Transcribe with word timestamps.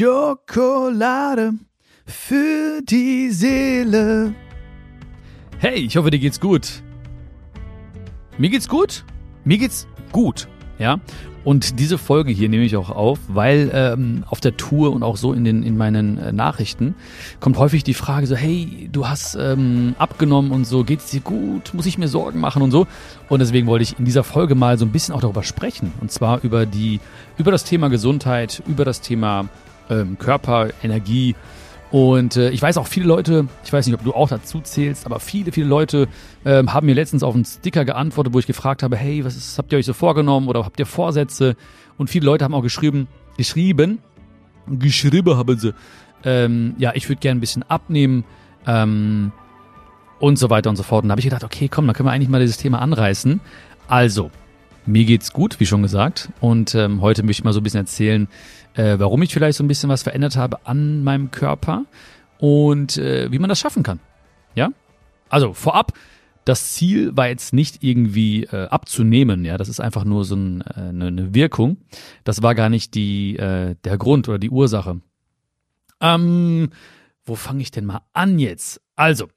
Schokolade 0.00 1.52
für 2.06 2.80
die 2.82 3.30
Seele. 3.30 4.34
Hey, 5.58 5.80
ich 5.80 5.94
hoffe, 5.98 6.10
dir 6.10 6.18
geht's 6.18 6.40
gut. 6.40 6.82
Mir 8.38 8.48
geht's 8.48 8.66
gut? 8.66 9.04
Mir 9.44 9.58
geht's 9.58 9.86
gut, 10.10 10.48
ja. 10.78 11.00
Und 11.44 11.78
diese 11.78 11.98
Folge 11.98 12.32
hier 12.32 12.48
nehme 12.48 12.64
ich 12.64 12.76
auch 12.76 12.88
auf, 12.88 13.18
weil 13.28 13.70
ähm, 13.74 14.24
auf 14.30 14.40
der 14.40 14.56
Tour 14.56 14.92
und 14.92 15.02
auch 15.02 15.18
so 15.18 15.34
in 15.34 15.44
den 15.44 15.62
in 15.62 15.76
meinen 15.76 16.16
äh, 16.16 16.32
Nachrichten 16.32 16.94
kommt 17.38 17.58
häufig 17.58 17.84
die 17.84 17.92
Frage 17.92 18.26
so, 18.26 18.36
hey, 18.36 18.88
du 18.90 19.06
hast 19.06 19.34
ähm, 19.34 19.94
abgenommen 19.98 20.50
und 20.50 20.66
so, 20.66 20.82
geht's 20.82 21.10
dir 21.10 21.20
gut? 21.20 21.74
Muss 21.74 21.84
ich 21.84 21.98
mir 21.98 22.08
Sorgen 22.08 22.40
machen 22.40 22.62
und 22.62 22.70
so? 22.70 22.86
Und 23.28 23.40
deswegen 23.40 23.66
wollte 23.66 23.82
ich 23.82 23.98
in 23.98 24.06
dieser 24.06 24.24
Folge 24.24 24.54
mal 24.54 24.78
so 24.78 24.86
ein 24.86 24.92
bisschen 24.92 25.14
auch 25.14 25.20
darüber 25.20 25.42
sprechen 25.42 25.92
und 26.00 26.10
zwar 26.10 26.42
über 26.42 26.64
die 26.64 27.00
über 27.36 27.50
das 27.50 27.64
Thema 27.64 27.88
Gesundheit, 27.88 28.62
über 28.66 28.86
das 28.86 29.02
Thema 29.02 29.50
ähm, 29.90 30.16
Körper, 30.18 30.68
Energie 30.82 31.34
und 31.90 32.36
äh, 32.36 32.50
ich 32.50 32.62
weiß 32.62 32.76
auch 32.78 32.86
viele 32.86 33.06
Leute, 33.06 33.48
ich 33.64 33.72
weiß 33.72 33.86
nicht, 33.86 33.96
ob 33.96 34.04
du 34.04 34.14
auch 34.14 34.28
dazu 34.28 34.60
zählst, 34.60 35.06
aber 35.06 35.18
viele, 35.18 35.50
viele 35.50 35.66
Leute 35.66 36.08
ähm, 36.44 36.72
haben 36.72 36.86
mir 36.86 36.94
letztens 36.94 37.22
auf 37.24 37.34
einen 37.34 37.44
Sticker 37.44 37.84
geantwortet, 37.84 38.32
wo 38.32 38.38
ich 38.38 38.46
gefragt 38.46 38.82
habe, 38.82 38.96
hey, 38.96 39.24
was 39.24 39.36
ist, 39.36 39.58
habt 39.58 39.72
ihr 39.72 39.78
euch 39.78 39.86
so 39.86 39.92
vorgenommen 39.92 40.46
oder 40.46 40.64
habt 40.64 40.78
ihr 40.78 40.86
Vorsätze? 40.86 41.56
Und 41.98 42.08
viele 42.08 42.26
Leute 42.26 42.44
haben 42.44 42.54
auch 42.54 42.62
geschrieben, 42.62 43.08
geschrieben, 43.36 43.98
geschrieben 44.68 45.36
haben 45.36 45.58
sie, 45.58 45.74
ähm, 46.22 46.74
ja, 46.78 46.92
ich 46.94 47.08
würde 47.08 47.20
gerne 47.20 47.38
ein 47.38 47.40
bisschen 47.40 47.64
abnehmen 47.64 48.24
ähm, 48.66 49.32
und 50.20 50.38
so 50.38 50.48
weiter 50.48 50.70
und 50.70 50.76
so 50.76 50.84
fort. 50.84 51.02
Und 51.02 51.08
da 51.08 51.12
habe 51.14 51.20
ich 51.20 51.26
gedacht, 51.26 51.42
okay, 51.42 51.68
komm, 51.68 51.86
dann 51.86 51.96
können 51.96 52.06
wir 52.06 52.12
eigentlich 52.12 52.28
mal 52.28 52.40
dieses 52.40 52.58
Thema 52.58 52.80
anreißen. 52.80 53.40
Also, 53.88 54.30
mir 54.90 55.04
geht's 55.04 55.32
gut, 55.32 55.60
wie 55.60 55.66
schon 55.66 55.82
gesagt. 55.82 56.30
Und 56.40 56.74
ähm, 56.74 57.00
heute 57.00 57.22
möchte 57.22 57.40
ich 57.40 57.44
mal 57.44 57.52
so 57.52 57.60
ein 57.60 57.62
bisschen 57.62 57.80
erzählen, 57.80 58.28
äh, 58.74 58.98
warum 58.98 59.22
ich 59.22 59.32
vielleicht 59.32 59.58
so 59.58 59.64
ein 59.64 59.68
bisschen 59.68 59.88
was 59.88 60.02
verändert 60.02 60.36
habe 60.36 60.66
an 60.66 61.02
meinem 61.04 61.30
Körper 61.30 61.84
und 62.38 62.96
äh, 62.96 63.30
wie 63.30 63.38
man 63.38 63.48
das 63.48 63.60
schaffen 63.60 63.82
kann. 63.82 64.00
Ja? 64.54 64.70
Also 65.28 65.52
vorab, 65.52 65.92
das 66.44 66.72
Ziel 66.72 67.16
war 67.16 67.28
jetzt 67.28 67.52
nicht 67.52 67.82
irgendwie 67.82 68.44
äh, 68.44 68.66
abzunehmen, 68.68 69.44
ja, 69.44 69.58
das 69.58 69.68
ist 69.68 69.80
einfach 69.80 70.04
nur 70.04 70.24
so 70.24 70.36
ein, 70.36 70.62
äh, 70.62 70.88
eine, 70.88 71.06
eine 71.06 71.34
Wirkung. 71.34 71.76
Das 72.24 72.42
war 72.42 72.54
gar 72.54 72.68
nicht 72.68 72.94
die, 72.94 73.36
äh, 73.36 73.76
der 73.84 73.98
Grund 73.98 74.28
oder 74.28 74.38
die 74.38 74.50
Ursache. 74.50 75.00
Ähm, 76.00 76.70
wo 77.24 77.34
fange 77.34 77.62
ich 77.62 77.70
denn 77.70 77.84
mal 77.84 78.00
an 78.12 78.38
jetzt? 78.38 78.80
Also, 78.96 79.28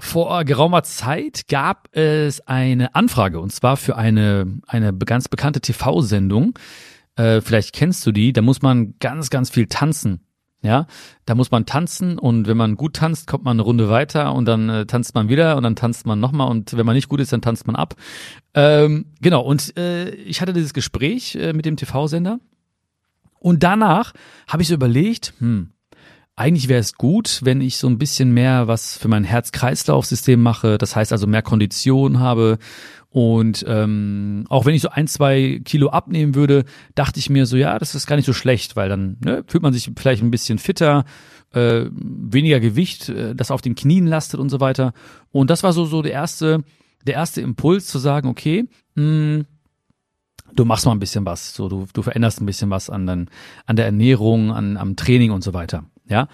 vor 0.00 0.44
geraumer 0.44 0.82
Zeit 0.82 1.46
gab 1.48 1.94
es 1.96 2.40
eine 2.46 2.94
Anfrage 2.94 3.40
und 3.40 3.52
zwar 3.52 3.76
für 3.76 3.96
eine, 3.96 4.58
eine 4.66 4.92
ganz 4.92 5.28
bekannte 5.28 5.60
TV-Sendung 5.60 6.58
äh, 7.20 7.40
vielleicht 7.40 7.74
kennst 7.74 8.06
du 8.06 8.12
die, 8.12 8.32
da 8.32 8.40
muss 8.40 8.62
man 8.62 8.94
ganz, 8.98 9.30
ganz 9.30 9.50
viel 9.50 9.66
tanzen. 9.66 10.20
Ja, 10.62 10.86
da 11.24 11.34
muss 11.34 11.50
man 11.50 11.64
tanzen 11.64 12.18
und 12.18 12.46
wenn 12.46 12.56
man 12.58 12.76
gut 12.76 12.96
tanzt, 12.96 13.26
kommt 13.26 13.44
man 13.44 13.56
eine 13.56 13.62
Runde 13.62 13.88
weiter 13.88 14.34
und 14.34 14.44
dann 14.44 14.68
äh, 14.68 14.84
tanzt 14.84 15.14
man 15.14 15.30
wieder 15.30 15.56
und 15.56 15.62
dann 15.62 15.74
tanzt 15.74 16.04
man 16.04 16.20
nochmal 16.20 16.50
und 16.50 16.76
wenn 16.76 16.84
man 16.84 16.94
nicht 16.94 17.08
gut 17.08 17.18
ist, 17.18 17.32
dann 17.32 17.40
tanzt 17.40 17.66
man 17.66 17.76
ab. 17.76 17.94
Ähm, 18.52 19.06
genau, 19.22 19.40
und 19.40 19.74
äh, 19.78 20.10
ich 20.10 20.42
hatte 20.42 20.52
dieses 20.52 20.74
Gespräch 20.74 21.34
äh, 21.34 21.54
mit 21.54 21.64
dem 21.64 21.78
TV-Sender 21.78 22.40
und 23.38 23.62
danach 23.62 24.12
habe 24.48 24.60
ich 24.60 24.68
so 24.68 24.74
überlegt, 24.74 25.32
hm, 25.38 25.70
eigentlich 26.40 26.68
wäre 26.68 26.80
es 26.80 26.94
gut, 26.94 27.40
wenn 27.42 27.60
ich 27.60 27.76
so 27.76 27.86
ein 27.86 27.98
bisschen 27.98 28.32
mehr 28.32 28.66
was 28.66 28.96
für 28.96 29.08
mein 29.08 29.24
Herz-Kreislauf-System 29.24 30.40
mache, 30.40 30.78
das 30.78 30.96
heißt 30.96 31.12
also 31.12 31.26
mehr 31.26 31.42
Kondition 31.42 32.18
habe 32.18 32.58
und 33.10 33.62
ähm, 33.68 34.46
auch 34.48 34.64
wenn 34.64 34.74
ich 34.74 34.80
so 34.80 34.88
ein, 34.88 35.06
zwei 35.06 35.60
Kilo 35.64 35.90
abnehmen 35.90 36.34
würde, 36.34 36.64
dachte 36.94 37.18
ich 37.18 37.28
mir 37.28 37.44
so, 37.44 37.58
ja, 37.58 37.78
das 37.78 37.94
ist 37.94 38.06
gar 38.06 38.16
nicht 38.16 38.24
so 38.24 38.32
schlecht, 38.32 38.74
weil 38.74 38.88
dann 38.88 39.18
ne, 39.22 39.44
fühlt 39.48 39.62
man 39.62 39.74
sich 39.74 39.90
vielleicht 39.98 40.22
ein 40.22 40.30
bisschen 40.30 40.58
fitter, 40.58 41.04
äh, 41.52 41.84
weniger 41.92 42.58
Gewicht, 42.58 43.10
äh, 43.10 43.34
das 43.34 43.50
auf 43.50 43.60
den 43.60 43.74
Knien 43.74 44.06
lastet 44.06 44.40
und 44.40 44.48
so 44.48 44.60
weiter. 44.60 44.94
Und 45.32 45.50
das 45.50 45.62
war 45.62 45.74
so, 45.74 45.84
so 45.84 46.00
der 46.00 46.12
erste, 46.12 46.64
der 47.06 47.14
erste 47.14 47.42
Impuls 47.42 47.86
zu 47.86 47.98
sagen, 47.98 48.28
okay, 48.28 48.64
mh, 48.94 49.02
hm, 49.02 49.46
du 50.54 50.64
machst 50.64 50.86
mal 50.86 50.92
ein 50.92 51.00
bisschen 51.00 51.26
was, 51.26 51.52
so 51.52 51.68
du, 51.68 51.86
du 51.92 52.02
veränderst 52.02 52.40
ein 52.40 52.46
bisschen 52.46 52.70
was 52.70 52.88
an, 52.88 53.06
den, 53.06 53.28
an 53.66 53.76
der 53.76 53.84
Ernährung, 53.84 54.52
an, 54.52 54.78
am 54.78 54.96
Training 54.96 55.32
und 55.32 55.44
so 55.44 55.52
weiter. 55.52 55.84
Ja, 56.10 56.28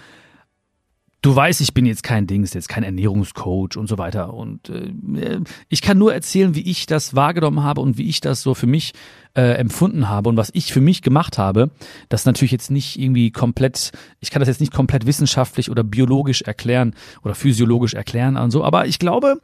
du 1.27 1.35
weißt, 1.35 1.61
ich 1.61 1.75
bin 1.75 1.87
jetzt 1.87 2.05
kein 2.05 2.29
Dings, 2.29 2.55
jetzt 2.55 2.69
kein 2.69 2.85
Ernährungscoach 2.85 3.77
und 3.77 3.89
so 3.89 3.99
weiter. 3.99 4.33
Und 4.33 4.69
äh, 4.69 5.41
ich 5.69 5.83
kann 5.83 5.99
nur 5.99 6.15
erzählen, 6.15 6.55
wie 6.55 6.71
ich 6.71 6.87
das 6.87 7.17
wahrgenommen 7.17 7.65
habe 7.65 7.81
und 7.81 7.99
wie 7.99 8.09
ich 8.09 8.21
das 8.21 8.43
so 8.43 8.55
für 8.55 8.69
mich 8.69 8.93
äh, 9.35 9.57
empfunden 9.57 10.09
habe 10.09 10.29
und 10.29 10.37
was 10.37 10.51
ich 10.55 10.73
für 10.73 10.81
mich 10.81 11.03
gemacht 11.03 11.37
habe. 11.37 11.71
Das 12.09 12.27
natürlich 12.27 12.53
jetzt 12.53 12.71
nicht 12.71 12.99
irgendwie 12.99 13.33
komplett, 13.33 13.91
ich 14.21 14.31
kann 14.31 14.41
das 14.41 14.49
jetzt 14.49 14.61
nicht 14.61 14.73
komplett 14.73 15.05
wissenschaftlich 15.05 15.69
oder 15.69 15.83
biologisch 15.83 16.43
erklären 16.43 16.95
oder 17.25 17.35
physiologisch 17.35 17.95
erklären 17.95 18.37
und 18.37 18.53
so, 18.53 18.63
aber 18.63 18.87
ich 18.87 19.01
glaube, 19.01 19.41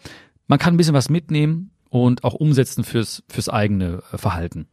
man 0.46 0.60
kann 0.60 0.74
ein 0.74 0.76
bisschen 0.76 0.94
was 0.94 1.10
mitnehmen 1.10 1.72
und 1.88 2.22
auch 2.22 2.34
umsetzen 2.34 2.84
fürs, 2.84 3.24
fürs 3.28 3.48
eigene 3.48 4.02
äh, 4.12 4.18
Verhalten. 4.18 4.68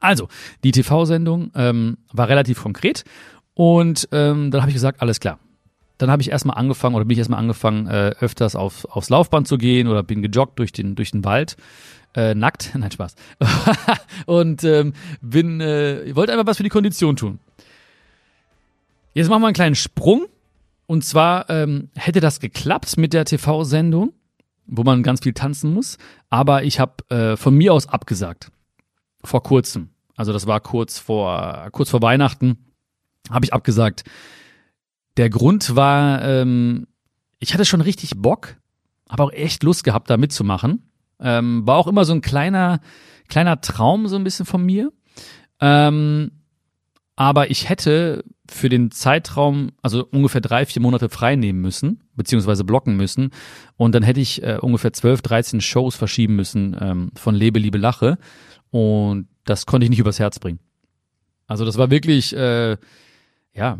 Also, 0.00 0.28
die 0.62 0.70
TV-Sendung 0.70 1.50
ähm, 1.54 1.98
war 2.12 2.28
relativ 2.28 2.62
konkret 2.62 3.04
und 3.58 4.08
ähm, 4.12 4.52
dann 4.52 4.60
habe 4.60 4.70
ich 4.70 4.74
gesagt, 4.76 5.02
alles 5.02 5.18
klar, 5.18 5.40
dann 5.98 6.12
habe 6.12 6.22
ich 6.22 6.30
erstmal 6.30 6.56
angefangen 6.56 6.94
oder 6.94 7.04
bin 7.04 7.14
ich 7.14 7.18
erstmal 7.18 7.40
angefangen, 7.40 7.88
äh, 7.88 8.14
öfters 8.20 8.54
auf, 8.54 8.84
aufs 8.84 9.10
Laufband 9.10 9.48
zu 9.48 9.58
gehen 9.58 9.88
oder 9.88 10.04
bin 10.04 10.22
gejoggt 10.22 10.60
durch 10.60 10.70
den, 10.70 10.94
durch 10.94 11.10
den 11.10 11.24
Wald. 11.24 11.56
Äh, 12.14 12.36
nackt, 12.36 12.70
nein, 12.78 12.92
Spaß. 12.92 13.16
und 14.26 14.62
ähm, 14.62 14.92
bin, 15.20 15.60
äh, 15.60 16.14
wollte 16.14 16.30
einfach 16.30 16.46
was 16.46 16.58
für 16.58 16.62
die 16.62 16.68
Kondition 16.68 17.16
tun. 17.16 17.40
Jetzt 19.12 19.28
machen 19.28 19.42
wir 19.42 19.48
einen 19.48 19.54
kleinen 19.54 19.74
Sprung. 19.74 20.26
Und 20.86 21.04
zwar 21.04 21.50
ähm, 21.50 21.90
hätte 21.96 22.20
das 22.20 22.38
geklappt 22.38 22.96
mit 22.96 23.12
der 23.12 23.24
TV-Sendung, 23.24 24.12
wo 24.66 24.84
man 24.84 25.02
ganz 25.02 25.24
viel 25.24 25.32
tanzen 25.32 25.74
muss. 25.74 25.98
Aber 26.30 26.62
ich 26.62 26.78
habe 26.78 27.10
äh, 27.10 27.36
von 27.36 27.56
mir 27.56 27.74
aus 27.74 27.88
abgesagt. 27.88 28.52
Vor 29.24 29.42
kurzem. 29.42 29.88
Also 30.14 30.32
das 30.32 30.46
war 30.46 30.60
kurz 30.60 31.00
vor, 31.00 31.70
kurz 31.72 31.90
vor 31.90 32.02
Weihnachten. 32.02 32.67
Habe 33.30 33.44
ich 33.44 33.52
abgesagt 33.52 34.04
der 35.18 35.28
Grund 35.28 35.76
war, 35.76 36.24
ähm, 36.24 36.86
ich 37.40 37.52
hatte 37.52 37.64
schon 37.64 37.80
richtig 37.80 38.12
Bock, 38.16 38.56
habe 39.08 39.24
auch 39.24 39.32
echt 39.32 39.62
Lust 39.64 39.84
gehabt, 39.84 40.08
da 40.08 40.16
mitzumachen. 40.16 40.90
Ähm, 41.20 41.66
war 41.66 41.76
auch 41.76 41.88
immer 41.88 42.04
so 42.04 42.14
ein 42.14 42.20
kleiner, 42.20 42.80
kleiner 43.28 43.60
Traum 43.60 44.06
so 44.06 44.16
ein 44.16 44.24
bisschen 44.24 44.46
von 44.46 44.64
mir. 44.64 44.92
Ähm, 45.60 46.30
aber 47.16 47.50
ich 47.50 47.68
hätte 47.68 48.24
für 48.48 48.68
den 48.68 48.92
Zeitraum, 48.92 49.72
also 49.82 50.06
ungefähr 50.06 50.40
drei, 50.40 50.64
vier 50.64 50.80
Monate 50.80 51.08
frei 51.08 51.34
nehmen 51.34 51.60
müssen, 51.60 52.04
beziehungsweise 52.14 52.62
blocken 52.62 52.96
müssen. 52.96 53.30
Und 53.76 53.96
dann 53.96 54.04
hätte 54.04 54.20
ich 54.20 54.42
äh, 54.44 54.58
ungefähr 54.60 54.92
zwölf, 54.92 55.20
dreizehn 55.20 55.60
Shows 55.60 55.96
verschieben 55.96 56.36
müssen 56.36 56.76
ähm, 56.80 57.10
von 57.16 57.34
Lebe, 57.34 57.58
Liebe, 57.58 57.78
Lache. 57.78 58.18
Und 58.70 59.26
das 59.44 59.66
konnte 59.66 59.84
ich 59.84 59.90
nicht 59.90 59.98
übers 59.98 60.20
Herz 60.20 60.38
bringen. 60.38 60.60
Also 61.48 61.64
das 61.64 61.76
war 61.76 61.90
wirklich, 61.90 62.36
äh, 62.36 62.76
ja, 63.54 63.78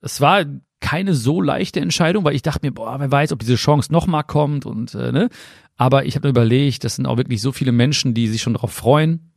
es 0.00 0.20
war 0.20 0.44
keine 0.80 1.14
so 1.14 1.40
leichte 1.40 1.80
Entscheidung, 1.80 2.24
weil 2.24 2.34
ich 2.34 2.42
dachte 2.42 2.66
mir, 2.66 2.72
boah, 2.72 3.00
wer 3.00 3.10
weiß, 3.10 3.32
ob 3.32 3.40
diese 3.40 3.56
Chance 3.56 3.92
nochmal 3.92 4.24
kommt 4.24 4.66
und 4.66 4.94
äh, 4.94 5.12
ne. 5.12 5.28
Aber 5.76 6.06
ich 6.06 6.14
habe 6.14 6.28
mir 6.28 6.30
überlegt, 6.30 6.84
das 6.84 6.96
sind 6.96 7.06
auch 7.06 7.16
wirklich 7.16 7.42
so 7.42 7.52
viele 7.52 7.72
Menschen, 7.72 8.14
die 8.14 8.28
sich 8.28 8.42
schon 8.42 8.54
darauf 8.54 8.72
freuen 8.72 9.32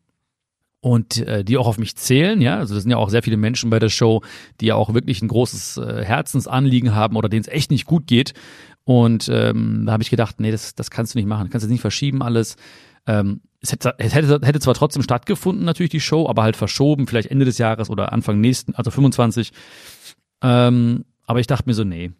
und 0.81 1.17
äh, 1.17 1.43
die 1.43 1.57
auch 1.57 1.67
auf 1.67 1.77
mich 1.77 1.95
zählen, 1.95 2.39
ja. 2.41 2.57
Also 2.57 2.73
das 2.75 2.83
sind 2.83 2.91
ja 2.91 2.97
auch 2.97 3.09
sehr 3.09 3.23
viele 3.23 3.37
Menschen 3.37 3.69
bei 3.69 3.79
der 3.79 3.89
Show, 3.89 4.21
die 4.61 4.67
ja 4.67 4.75
auch 4.75 4.93
wirklich 4.93 5.21
ein 5.21 5.27
großes 5.27 5.77
äh, 5.77 6.05
Herzensanliegen 6.05 6.95
haben 6.95 7.15
oder 7.15 7.29
denen 7.29 7.41
es 7.41 7.47
echt 7.47 7.71
nicht 7.71 7.85
gut 7.85 8.07
geht. 8.07 8.33
Und 8.83 9.29
ähm, 9.31 9.83
da 9.85 9.93
habe 9.93 10.03
ich 10.03 10.09
gedacht, 10.09 10.39
nee, 10.39 10.51
das, 10.51 10.75
das 10.75 10.89
kannst 10.89 11.13
du 11.13 11.19
nicht 11.19 11.27
machen, 11.27 11.45
du 11.45 11.51
kannst 11.51 11.63
jetzt 11.63 11.71
nicht 11.71 11.81
verschieben 11.81 12.21
alles. 12.23 12.55
Ähm, 13.09 13.41
es 13.59 13.71
hätte, 13.71 13.95
es 13.97 14.13
hätte, 14.13 14.39
hätte 14.43 14.59
zwar 14.59 14.75
trotzdem 14.75 15.01
stattgefunden, 15.01 15.65
natürlich 15.65 15.89
die 15.89 15.99
Show, 15.99 16.29
aber 16.29 16.43
halt 16.43 16.55
verschoben, 16.55 17.07
vielleicht 17.07 17.29
Ende 17.29 17.43
des 17.43 17.57
Jahres 17.57 17.89
oder 17.89 18.13
Anfang 18.13 18.39
nächsten, 18.39 18.75
also 18.75 18.91
25. 18.91 19.51
Ähm, 20.41 21.05
aber 21.25 21.39
ich 21.39 21.47
dachte 21.47 21.67
mir 21.67 21.73
so, 21.73 21.83
nee. 21.83 22.11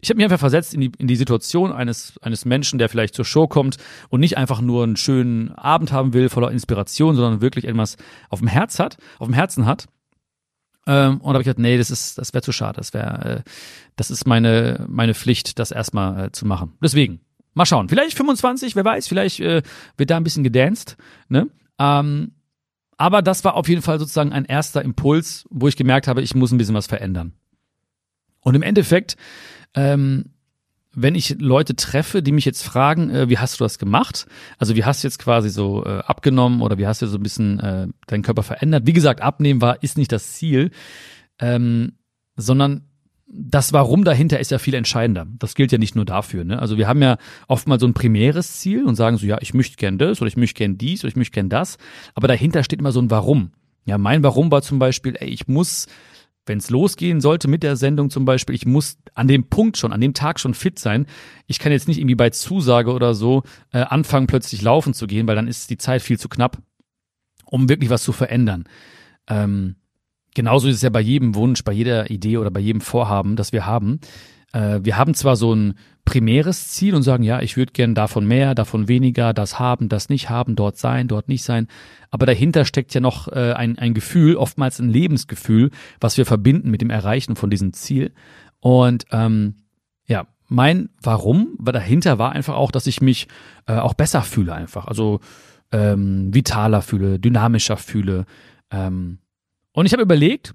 Ich 0.00 0.10
habe 0.10 0.16
mich 0.16 0.24
einfach 0.24 0.38
versetzt 0.38 0.74
in 0.74 0.80
die, 0.80 0.92
in 0.98 1.06
die 1.06 1.16
Situation 1.16 1.72
eines, 1.72 2.14
eines 2.22 2.44
Menschen, 2.44 2.78
der 2.78 2.88
vielleicht 2.88 3.14
zur 3.14 3.24
Show 3.24 3.46
kommt 3.46 3.76
und 4.08 4.20
nicht 4.20 4.38
einfach 4.38 4.60
nur 4.60 4.84
einen 4.84 4.96
schönen 4.96 5.52
Abend 5.52 5.92
haben 5.92 6.14
will, 6.14 6.28
voller 6.28 6.50
Inspiration, 6.50 7.14
sondern 7.14 7.40
wirklich 7.40 7.66
etwas 7.66 7.96
auf 8.30 8.38
dem 8.38 8.48
Herz 8.48 8.78
hat, 8.78 8.96
auf 9.18 9.26
dem 9.26 9.34
Herzen 9.34 9.66
hat. 9.66 9.86
Ähm, 10.86 11.20
und 11.20 11.24
da 11.24 11.34
habe 11.34 11.40
ich 11.40 11.46
gedacht, 11.46 11.58
nee, 11.58 11.76
das 11.76 11.90
ist, 11.90 12.16
das 12.16 12.32
wäre 12.32 12.42
zu 12.42 12.52
schade. 12.52 12.76
Das 12.76 12.94
wäre, 12.94 13.42
äh, 13.44 13.50
das 13.96 14.10
ist 14.10 14.26
meine, 14.26 14.86
meine 14.88 15.14
Pflicht, 15.14 15.58
das 15.58 15.72
erstmal 15.72 16.26
äh, 16.26 16.32
zu 16.32 16.46
machen. 16.46 16.72
Deswegen, 16.82 17.20
mal 17.58 17.66
schauen. 17.66 17.88
Vielleicht 17.88 18.16
25, 18.16 18.74
wer 18.76 18.84
weiß, 18.84 19.08
vielleicht 19.08 19.40
äh, 19.40 19.62
wird 19.96 20.10
da 20.10 20.16
ein 20.16 20.24
bisschen 20.24 20.44
gedanced, 20.44 20.96
ne? 21.28 21.48
Ähm, 21.78 22.32
aber 22.96 23.22
das 23.22 23.44
war 23.44 23.54
auf 23.54 23.68
jeden 23.68 23.82
Fall 23.82 23.98
sozusagen 23.98 24.32
ein 24.32 24.44
erster 24.44 24.82
Impuls, 24.82 25.46
wo 25.50 25.68
ich 25.68 25.76
gemerkt 25.76 26.08
habe, 26.08 26.22
ich 26.22 26.34
muss 26.34 26.50
ein 26.50 26.58
bisschen 26.58 26.74
was 26.74 26.88
verändern. 26.88 27.32
Und 28.40 28.56
im 28.56 28.62
Endeffekt, 28.62 29.16
ähm, 29.74 30.30
wenn 30.94 31.14
ich 31.14 31.36
Leute 31.38 31.76
treffe, 31.76 32.22
die 32.22 32.32
mich 32.32 32.44
jetzt 32.44 32.64
fragen, 32.64 33.10
äh, 33.10 33.28
wie 33.28 33.38
hast 33.38 33.60
du 33.60 33.64
das 33.64 33.78
gemacht? 33.78 34.26
Also 34.58 34.74
wie 34.74 34.84
hast 34.84 35.04
du 35.04 35.06
jetzt 35.06 35.18
quasi 35.18 35.48
so 35.48 35.84
äh, 35.84 35.98
abgenommen 35.98 36.60
oder 36.60 36.76
wie 36.78 36.88
hast 36.88 37.02
du 37.02 37.06
so 37.06 37.18
ein 37.18 37.22
bisschen 37.22 37.60
äh, 37.60 37.86
deinen 38.08 38.22
Körper 38.22 38.42
verändert? 38.42 38.86
Wie 38.86 38.92
gesagt, 38.92 39.20
abnehmen 39.20 39.60
war 39.60 39.82
ist 39.82 39.96
nicht 39.96 40.10
das 40.10 40.32
Ziel. 40.32 40.72
ähm, 41.38 41.92
sondern 42.38 42.87
das 43.30 43.72
Warum 43.74 44.04
dahinter 44.04 44.40
ist 44.40 44.50
ja 44.50 44.58
viel 44.58 44.74
entscheidender. 44.74 45.26
Das 45.38 45.54
gilt 45.54 45.70
ja 45.70 45.78
nicht 45.78 45.94
nur 45.94 46.06
dafür. 46.06 46.44
Ne? 46.44 46.58
Also 46.58 46.78
wir 46.78 46.88
haben 46.88 47.02
ja 47.02 47.18
oft 47.46 47.68
mal 47.68 47.78
so 47.78 47.86
ein 47.86 47.92
primäres 47.92 48.58
Ziel 48.58 48.84
und 48.84 48.96
sagen 48.96 49.18
so, 49.18 49.26
ja, 49.26 49.38
ich 49.40 49.52
möchte 49.52 49.76
gern 49.76 49.98
das 49.98 50.20
oder 50.20 50.28
ich 50.28 50.36
möchte 50.36 50.56
gern 50.56 50.78
dies 50.78 51.04
oder 51.04 51.08
ich 51.08 51.16
möchte 51.16 51.34
gern 51.34 51.50
das. 51.50 51.76
Aber 52.14 52.26
dahinter 52.26 52.64
steht 52.64 52.80
immer 52.80 52.92
so 52.92 53.00
ein 53.00 53.10
Warum. 53.10 53.52
Ja, 53.84 53.98
mein 53.98 54.22
Warum 54.22 54.50
war 54.50 54.62
zum 54.62 54.78
Beispiel, 54.78 55.14
ey, 55.18 55.28
ich 55.28 55.46
muss, 55.46 55.88
wenn 56.46 56.58
es 56.58 56.70
losgehen 56.70 57.20
sollte 57.20 57.48
mit 57.48 57.62
der 57.62 57.76
Sendung 57.76 58.08
zum 58.08 58.24
Beispiel, 58.24 58.54
ich 58.54 58.64
muss 58.64 58.96
an 59.14 59.28
dem 59.28 59.48
Punkt 59.48 59.76
schon, 59.76 59.92
an 59.92 60.00
dem 60.00 60.14
Tag 60.14 60.40
schon 60.40 60.54
fit 60.54 60.78
sein. 60.78 61.06
Ich 61.46 61.58
kann 61.58 61.70
jetzt 61.70 61.86
nicht 61.86 61.98
irgendwie 61.98 62.14
bei 62.14 62.30
Zusage 62.30 62.92
oder 62.92 63.14
so 63.14 63.42
äh, 63.72 63.80
anfangen, 63.80 64.26
plötzlich 64.26 64.62
laufen 64.62 64.94
zu 64.94 65.06
gehen, 65.06 65.26
weil 65.26 65.36
dann 65.36 65.48
ist 65.48 65.68
die 65.68 65.78
Zeit 65.78 66.00
viel 66.00 66.18
zu 66.18 66.30
knapp, 66.30 66.58
um 67.44 67.68
wirklich 67.68 67.90
was 67.90 68.02
zu 68.02 68.12
verändern. 68.12 68.64
Ähm, 69.26 69.76
genauso 70.38 70.68
ist 70.68 70.76
es 70.76 70.82
ja 70.82 70.90
bei 70.90 71.00
jedem 71.00 71.34
Wunsch, 71.34 71.64
bei 71.64 71.72
jeder 71.72 72.12
Idee 72.12 72.36
oder 72.36 72.52
bei 72.52 72.60
jedem 72.60 72.80
Vorhaben, 72.80 73.34
das 73.34 73.52
wir 73.52 73.66
haben. 73.66 73.98
Äh, 74.52 74.78
wir 74.84 74.96
haben 74.96 75.14
zwar 75.14 75.34
so 75.34 75.52
ein 75.52 75.74
primäres 76.04 76.68
Ziel 76.68 76.94
und 76.94 77.02
sagen, 77.02 77.24
ja, 77.24 77.42
ich 77.42 77.56
würde 77.56 77.72
gern 77.72 77.96
davon 77.96 78.24
mehr, 78.24 78.54
davon 78.54 78.86
weniger, 78.86 79.34
das 79.34 79.58
haben, 79.58 79.88
das 79.88 80.10
nicht 80.10 80.30
haben, 80.30 80.54
dort 80.54 80.78
sein, 80.78 81.08
dort 81.08 81.26
nicht 81.26 81.42
sein. 81.42 81.66
Aber 82.12 82.24
dahinter 82.24 82.64
steckt 82.64 82.94
ja 82.94 83.00
noch 83.00 83.26
äh, 83.26 83.52
ein, 83.54 83.80
ein 83.80 83.94
Gefühl, 83.94 84.36
oftmals 84.36 84.78
ein 84.78 84.90
Lebensgefühl, 84.90 85.72
was 85.98 86.16
wir 86.16 86.24
verbinden 86.24 86.70
mit 86.70 86.82
dem 86.82 86.90
Erreichen 86.90 87.34
von 87.34 87.50
diesem 87.50 87.72
Ziel. 87.72 88.12
Und 88.60 89.06
ähm, 89.10 89.56
ja, 90.06 90.28
mein 90.46 90.88
Warum 91.02 91.56
war 91.58 91.72
dahinter 91.72 92.20
war 92.20 92.30
einfach 92.30 92.54
auch, 92.54 92.70
dass 92.70 92.86
ich 92.86 93.00
mich 93.00 93.26
äh, 93.66 93.74
auch 93.74 93.94
besser 93.94 94.22
fühle 94.22 94.54
einfach. 94.54 94.86
Also 94.86 95.18
ähm, 95.72 96.32
vitaler 96.32 96.80
fühle, 96.80 97.18
dynamischer 97.18 97.76
fühle. 97.76 98.24
Ähm, 98.70 99.18
und 99.72 99.86
ich 99.86 99.92
habe 99.92 100.02
überlegt, 100.02 100.54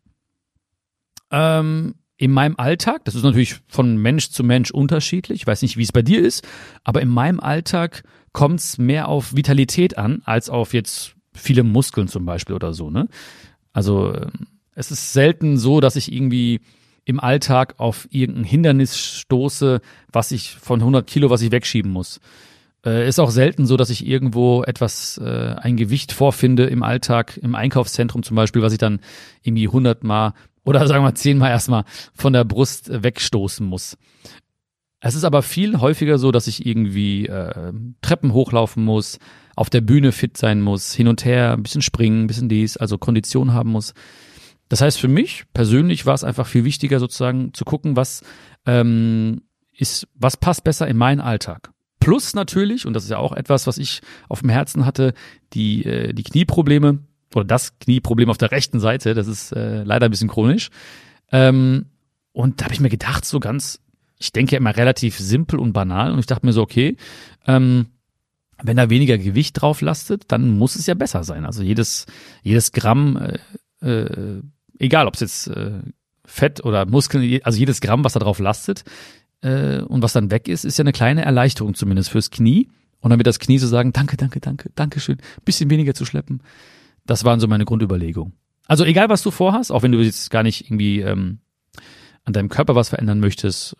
ähm, 1.32 1.96
in 2.18 2.32
meinem 2.32 2.56
Alltag, 2.58 3.06
das 3.06 3.16
ist 3.16 3.24
natürlich 3.24 3.56
von 3.68 3.98
Mensch 3.98 4.30
zu 4.30 4.44
Mensch 4.44 4.72
unterschiedlich, 4.72 5.42
ich 5.42 5.48
weiß 5.48 5.62
nicht, 5.62 5.78
wie 5.78 5.84
es 5.84 5.92
bei 5.92 6.02
dir 6.02 6.22
ist, 6.22 6.48
aber 6.84 7.02
in 7.02 7.10
meinem 7.10 7.40
Alltag 7.40 8.04
kommt 8.32 8.60
es 8.60 8.78
mehr 8.78 9.08
auf 9.08 9.36
Vitalität 9.36 9.98
an, 9.98 10.22
als 10.26 10.50
auf 10.50 10.74
jetzt 10.74 11.16
viele 11.34 11.64
Muskeln 11.64 12.08
zum 12.08 12.26
Beispiel 12.26 12.56
oder 12.56 12.74
so. 12.74 12.90
Ne? 12.90 13.08
Also 13.74 14.14
ähm, 14.14 14.48
es 14.76 14.92
ist 14.92 15.14
selten 15.14 15.58
so, 15.58 15.82
dass 15.82 15.96
ich 15.96 16.12
irgendwie 16.12 16.62
im 17.06 17.20
Alltag 17.20 17.76
auf 17.78 18.08
irgendein 18.12 18.46
Hindernis 18.46 18.98
stoße, 18.98 19.82
was 20.12 20.32
ich 20.32 20.56
von 20.56 20.80
100 20.80 21.06
Kilo, 21.06 21.30
was 21.30 21.42
ich 21.42 21.52
wegschieben 21.52 21.92
muss. 21.92 22.20
Äh, 22.86 23.08
ist 23.08 23.20
auch 23.20 23.32
selten 23.32 23.66
so, 23.66 23.78
dass 23.78 23.90
ich 23.90 24.06
irgendwo 24.06 24.64
etwas, 24.64 25.18
äh, 25.18 25.56
ein 25.58 25.78
Gewicht 25.78 26.12
vorfinde 26.12 26.66
im 26.66 26.84
Alltag, 26.84 27.38
im 27.38 27.56
Einkaufszentrum 27.56 28.24
zum 28.24 28.36
Beispiel, 28.36 28.62
was 28.62 28.74
ich 28.74 28.80
dann 28.80 29.00
irgendwie 29.42 29.68
hundertmal 29.68 30.34
oder 30.66 30.86
sagen 30.88 31.04
wir 31.04 31.16
zehnmal 31.16 31.52
erstmal 31.52 31.86
von 32.14 32.34
der 32.34 32.44
Brust 32.44 32.90
wegstoßen 32.92 33.66
muss. 33.66 33.98
Es 35.00 35.16
ist 35.16 35.26
aber 35.26 35.42
viel 35.42 35.82
häufiger 35.82 36.18
so, 36.18 36.32
dass 36.32 36.48
ich 36.48 36.66
irgendwie 36.66 37.28
äh, 37.28 37.74
Treppen 38.02 38.32
hochlaufen 38.34 38.86
muss, 38.86 39.20
auf 39.56 39.70
der 39.70 39.82
Bühne 39.82 40.14
fit 40.14 40.38
sein 40.38 40.62
muss, 40.62 40.94
hin 40.94 41.10
und 41.10 41.26
her, 41.26 41.54
ein 41.54 41.64
bisschen 41.64 41.82
springen, 41.82 42.24
ein 42.24 42.28
bisschen 42.28 42.48
dies, 42.48 42.78
also 42.78 42.98
Kondition 42.98 43.54
haben 43.54 43.70
muss. 43.70 43.94
Das 44.70 44.82
heißt, 44.82 45.00
für 45.00 45.10
mich 45.10 45.44
persönlich 45.54 46.06
war 46.06 46.14
es 46.14 46.24
einfach 46.24 46.48
viel 46.48 46.64
wichtiger, 46.64 47.00
sozusagen 47.00 47.54
zu 47.54 47.66
gucken, 47.66 47.98
was 47.98 48.24
ähm, 48.66 49.42
ist, 49.74 50.08
was 50.16 50.38
passt 50.38 50.64
besser 50.64 50.88
in 50.88 50.98
meinen 50.98 51.20
Alltag. 51.20 51.72
Plus 52.04 52.34
natürlich, 52.34 52.86
und 52.86 52.94
das 52.94 53.06
ist 53.06 53.10
ja 53.12 53.18
auch 53.18 53.32
etwas, 53.32 53.66
was 53.66 53.78
ich 53.78 54.02
auf 54.28 54.42
dem 54.42 54.50
Herzen 54.50 54.86
hatte, 54.86 55.14
die, 55.54 55.86
äh, 55.86 56.14
die 56.14 56.24
Knieprobleme 56.24 57.00
oder 57.34 57.46
das 57.46 57.80
Knieproblem 57.80 58.30
auf 58.30 58.38
der 58.38 58.52
rechten 58.52 58.82
Seite, 58.82 59.14
das 59.14 59.28
ist 59.28 59.54
äh, 59.54 59.84
leider 59.84 60.10
ein 60.10 60.12
bisschen 60.12 60.28
chronisch. 60.28 60.70
Ähm, 61.32 61.86
und 62.34 62.60
da 62.60 62.66
habe 62.66 62.74
ich 62.74 62.82
mir 62.82 62.90
gedacht, 62.90 63.24
so 63.24 63.40
ganz, 63.40 63.80
ich 64.20 64.34
denke 64.34 64.52
ja 64.52 64.58
immer 64.58 64.76
relativ 64.76 65.18
simpel 65.18 65.60
und 65.60 65.72
banal 65.72 66.12
und 66.12 66.20
ich 66.20 66.26
dachte 66.26 66.46
mir 66.46 66.52
so, 66.52 66.62
okay, 66.62 66.98
ähm, 67.48 67.86
wenn 68.62 68.76
da 68.76 68.90
weniger 68.90 69.18
Gewicht 69.18 69.62
drauf 69.62 69.80
lastet, 69.80 70.26
dann 70.28 70.50
muss 70.50 70.76
es 70.76 70.86
ja 70.86 70.96
besser 70.96 71.24
sein. 71.24 71.46
Also 71.46 71.64
jedes, 71.64 72.06
jedes 72.42 72.74
Gramm, 72.74 73.18
äh, 73.82 73.90
äh, 73.90 74.42
egal 74.78 75.08
ob 75.08 75.14
es 75.14 75.22
jetzt 75.22 75.48
äh, 75.48 75.80
Fett 76.26 76.66
oder 76.66 76.86
Muskeln, 76.86 77.40
also 77.44 77.58
jedes 77.58 77.80
Gramm, 77.80 78.04
was 78.04 78.14
da 78.14 78.20
drauf 78.20 78.40
lastet, 78.40 78.84
äh, 79.44 79.82
und 79.82 80.02
was 80.02 80.14
dann 80.14 80.32
weg 80.32 80.48
ist, 80.48 80.64
ist 80.64 80.78
ja 80.78 80.84
eine 80.84 80.94
kleine 80.94 81.24
Erleichterung 81.24 81.76
zumindest 81.76 82.10
fürs 82.10 82.32
Knie. 82.32 82.70
Und 83.02 83.10
dann 83.10 83.20
wird 83.20 83.28
das 83.28 83.40
Knie 83.40 83.58
so 83.58 83.68
sagen, 83.68 83.92
danke, 83.92 84.16
danke, 84.16 84.40
danke, 84.40 84.70
danke 84.76 85.00
schön, 85.00 85.18
bisschen 85.44 85.70
weniger 85.70 85.94
zu 85.94 86.06
schleppen. 86.06 86.42
Das 87.06 87.26
waren 87.26 87.42
so 87.42 87.48
meine 87.48 87.66
Grundüberlegungen. 87.66 88.34
Also 88.66 88.86
egal, 88.86 89.10
was 89.10 89.22
du 89.22 89.30
vorhast, 89.30 89.72
auch 89.72 89.84
wenn 89.84 89.92
du 89.92 90.00
jetzt 90.00 90.32
gar 90.32 90.42
nicht 90.42 90.66
irgendwie 90.66 91.02
ähm, 91.02 91.40
an 92.24 92.32
deinem 92.32 92.48
Körper 92.48 92.76
was 92.76 92.90
verändern 92.90 93.20
möchtest 93.20 93.76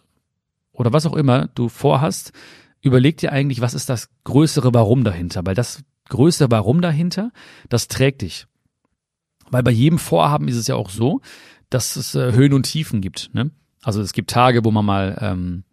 oder 0.74 0.92
was 0.92 1.06
auch 1.06 1.16
immer 1.16 1.48
du 1.48 1.70
vorhast, 1.70 2.34
überleg 2.82 3.16
dir 3.18 3.32
eigentlich, 3.32 3.62
was 3.62 3.74
ist 3.74 3.90
das 3.90 4.10
größere 4.26 4.74
Warum 4.74 5.06
dahinter? 5.06 5.46
Weil 5.46 5.56
das 5.56 5.84
größere 6.10 6.52
Warum 6.52 6.82
dahinter, 6.82 7.32
das 7.70 7.88
trägt 7.88 8.24
dich. 8.24 8.46
Weil 9.50 9.64
bei 9.64 9.72
jedem 9.72 10.00
Vorhaben 10.00 10.50
ist 10.50 10.58
es 10.58 10.68
ja 10.68 10.76
auch 10.76 10.90
so, 10.90 11.22
dass 11.70 11.96
es 11.96 12.14
äh, 12.14 12.34
Höhen 12.34 12.52
und 12.52 12.64
Tiefen 12.64 13.00
gibt. 13.00 13.30
Ne? 13.34 13.52
Also 13.84 14.02
es 14.02 14.14
gibt 14.14 14.30
Tage, 14.30 14.64
wo 14.66 14.72
man 14.72 14.86
mal 14.86 15.18
ähm, 15.22 15.64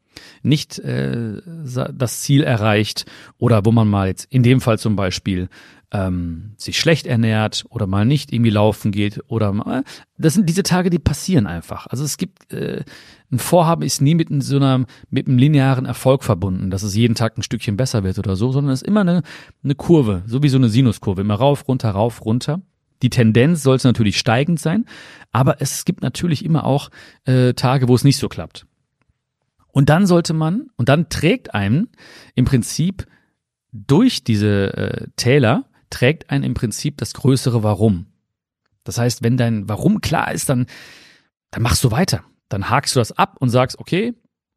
nicht 0.43 0.79
äh, 0.79 1.41
das 1.45 2.21
Ziel 2.21 2.43
erreicht 2.43 3.07
oder 3.39 3.65
wo 3.65 3.73
man 3.73 3.89
mal 3.89 4.09
jetzt 4.09 4.27
in 4.31 4.43
dem 4.43 4.61
Fall 4.61 4.79
zum 4.79 4.97
Beispiel 4.97 5.49
ähm, 5.93 6.53
sich 6.57 6.79
schlecht 6.79 7.07
ernährt 7.07 7.65
oder 7.69 7.87
mal 7.87 8.05
nicht 8.05 8.33
irgendwie 8.33 8.51
laufen 8.51 8.93
geht 8.93 9.21
oder 9.27 9.53
mal, 9.53 9.83
das 10.19 10.35
sind 10.35 10.49
diese 10.49 10.63
Tage, 10.63 10.89
die 10.89 11.01
passieren 11.01 11.47
einfach. 11.47 11.87
Also 11.89 12.05
es 12.05 12.17
gibt 12.17 12.53
äh, 12.53 12.85
ein 13.33 13.39
Vorhaben 13.39 13.83
ist 13.83 14.01
nie 14.01 14.15
mit 14.15 14.29
so 14.43 14.57
einer 14.57 14.85
mit 15.11 15.27
einem 15.27 15.39
linearen 15.39 15.87
Erfolg 15.87 16.23
verbunden, 16.25 16.71
dass 16.71 16.83
es 16.83 16.95
jeden 16.95 17.15
Tag 17.15 17.37
ein 17.37 17.43
Stückchen 17.43 17.77
besser 17.77 18.05
wird 18.05 18.19
oder 18.19 18.37
so, 18.37 18.53
sondern 18.53 18.73
es 18.73 18.83
ist 18.83 18.89
immer 18.89 19.01
eine, 19.01 19.23
eine 19.65 19.75
Kurve, 19.75 20.23
so 20.27 20.43
wie 20.43 20.49
so 20.49 20.59
eine 20.59 20.69
Sinuskurve, 20.69 21.21
immer 21.21 21.35
rauf, 21.35 21.67
runter, 21.67 21.91
rauf, 21.91 22.25
runter. 22.25 22.61
Die 23.03 23.11
Tendenz 23.11 23.63
sollte 23.63 23.89
natürlich 23.89 24.19
steigend 24.19 24.61
sein, 24.61 24.87
aber 25.33 25.61
es 25.61 25.85
gibt 25.85 26.03
natürlich 26.03 26.45
immer 26.45 26.65
auch 26.65 26.91
äh, 27.25 27.55
Tage, 27.55 27.89
wo 27.89 27.95
es 27.95 28.05
nicht 28.05 28.19
so 28.19 28.29
klappt. 28.29 28.67
Und 29.73 29.89
dann 29.89 30.07
sollte 30.07 30.35
man, 30.35 30.69
und 30.77 30.89
dann 30.89 31.09
trägt 31.09 31.55
einem 31.55 31.89
im 32.35 32.45
Prinzip 32.45 33.07
durch 33.73 34.25
diese 34.25 34.77
äh, 34.77 35.07
Täler, 35.17 35.67
trägt 35.91 36.31
einen 36.31 36.45
im 36.45 36.55
Prinzip 36.55 36.99
das 36.99 37.15
größere 37.15 37.63
Warum. 37.63 38.07
Das 38.85 38.99
heißt, 38.99 39.23
wenn 39.23 39.37
dein 39.37 39.69
Warum 39.69 40.01
klar 40.01 40.33
ist, 40.33 40.49
dann, 40.49 40.67
dann 41.51 41.63
machst 41.63 41.85
du 41.85 41.91
weiter. 41.91 42.25
Dann 42.49 42.69
hakst 42.69 42.97
du 42.97 43.01
das 43.01 43.13
ab 43.13 43.37
und 43.39 43.51
sagst, 43.51 43.79
okay, 43.79 44.15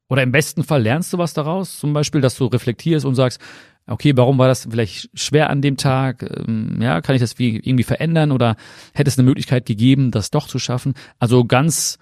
oder 0.09 0.23
im 0.23 0.31
besten 0.31 0.63
Fall 0.63 0.81
lernst 0.81 1.13
du 1.13 1.17
was 1.17 1.33
daraus, 1.33 1.79
zum 1.79 1.93
Beispiel, 1.93 2.21
dass 2.21 2.37
du 2.37 2.45
reflektierst 2.45 3.05
und 3.05 3.15
sagst, 3.15 3.39
okay, 3.87 4.15
warum 4.15 4.37
war 4.37 4.47
das 4.47 4.67
vielleicht 4.69 5.09
schwer 5.13 5.49
an 5.49 5.61
dem 5.61 5.77
Tag? 5.77 6.23
Ähm, 6.23 6.81
ja, 6.81 7.01
kann 7.01 7.15
ich 7.15 7.21
das 7.21 7.35
irgendwie 7.37 7.83
verändern 7.83 8.31
oder 8.31 8.55
hätte 8.93 9.09
es 9.09 9.17
eine 9.17 9.25
Möglichkeit 9.25 9.65
gegeben, 9.65 10.11
das 10.11 10.31
doch 10.31 10.47
zu 10.47 10.59
schaffen? 10.59 10.93
Also 11.19 11.45
ganz 11.45 11.99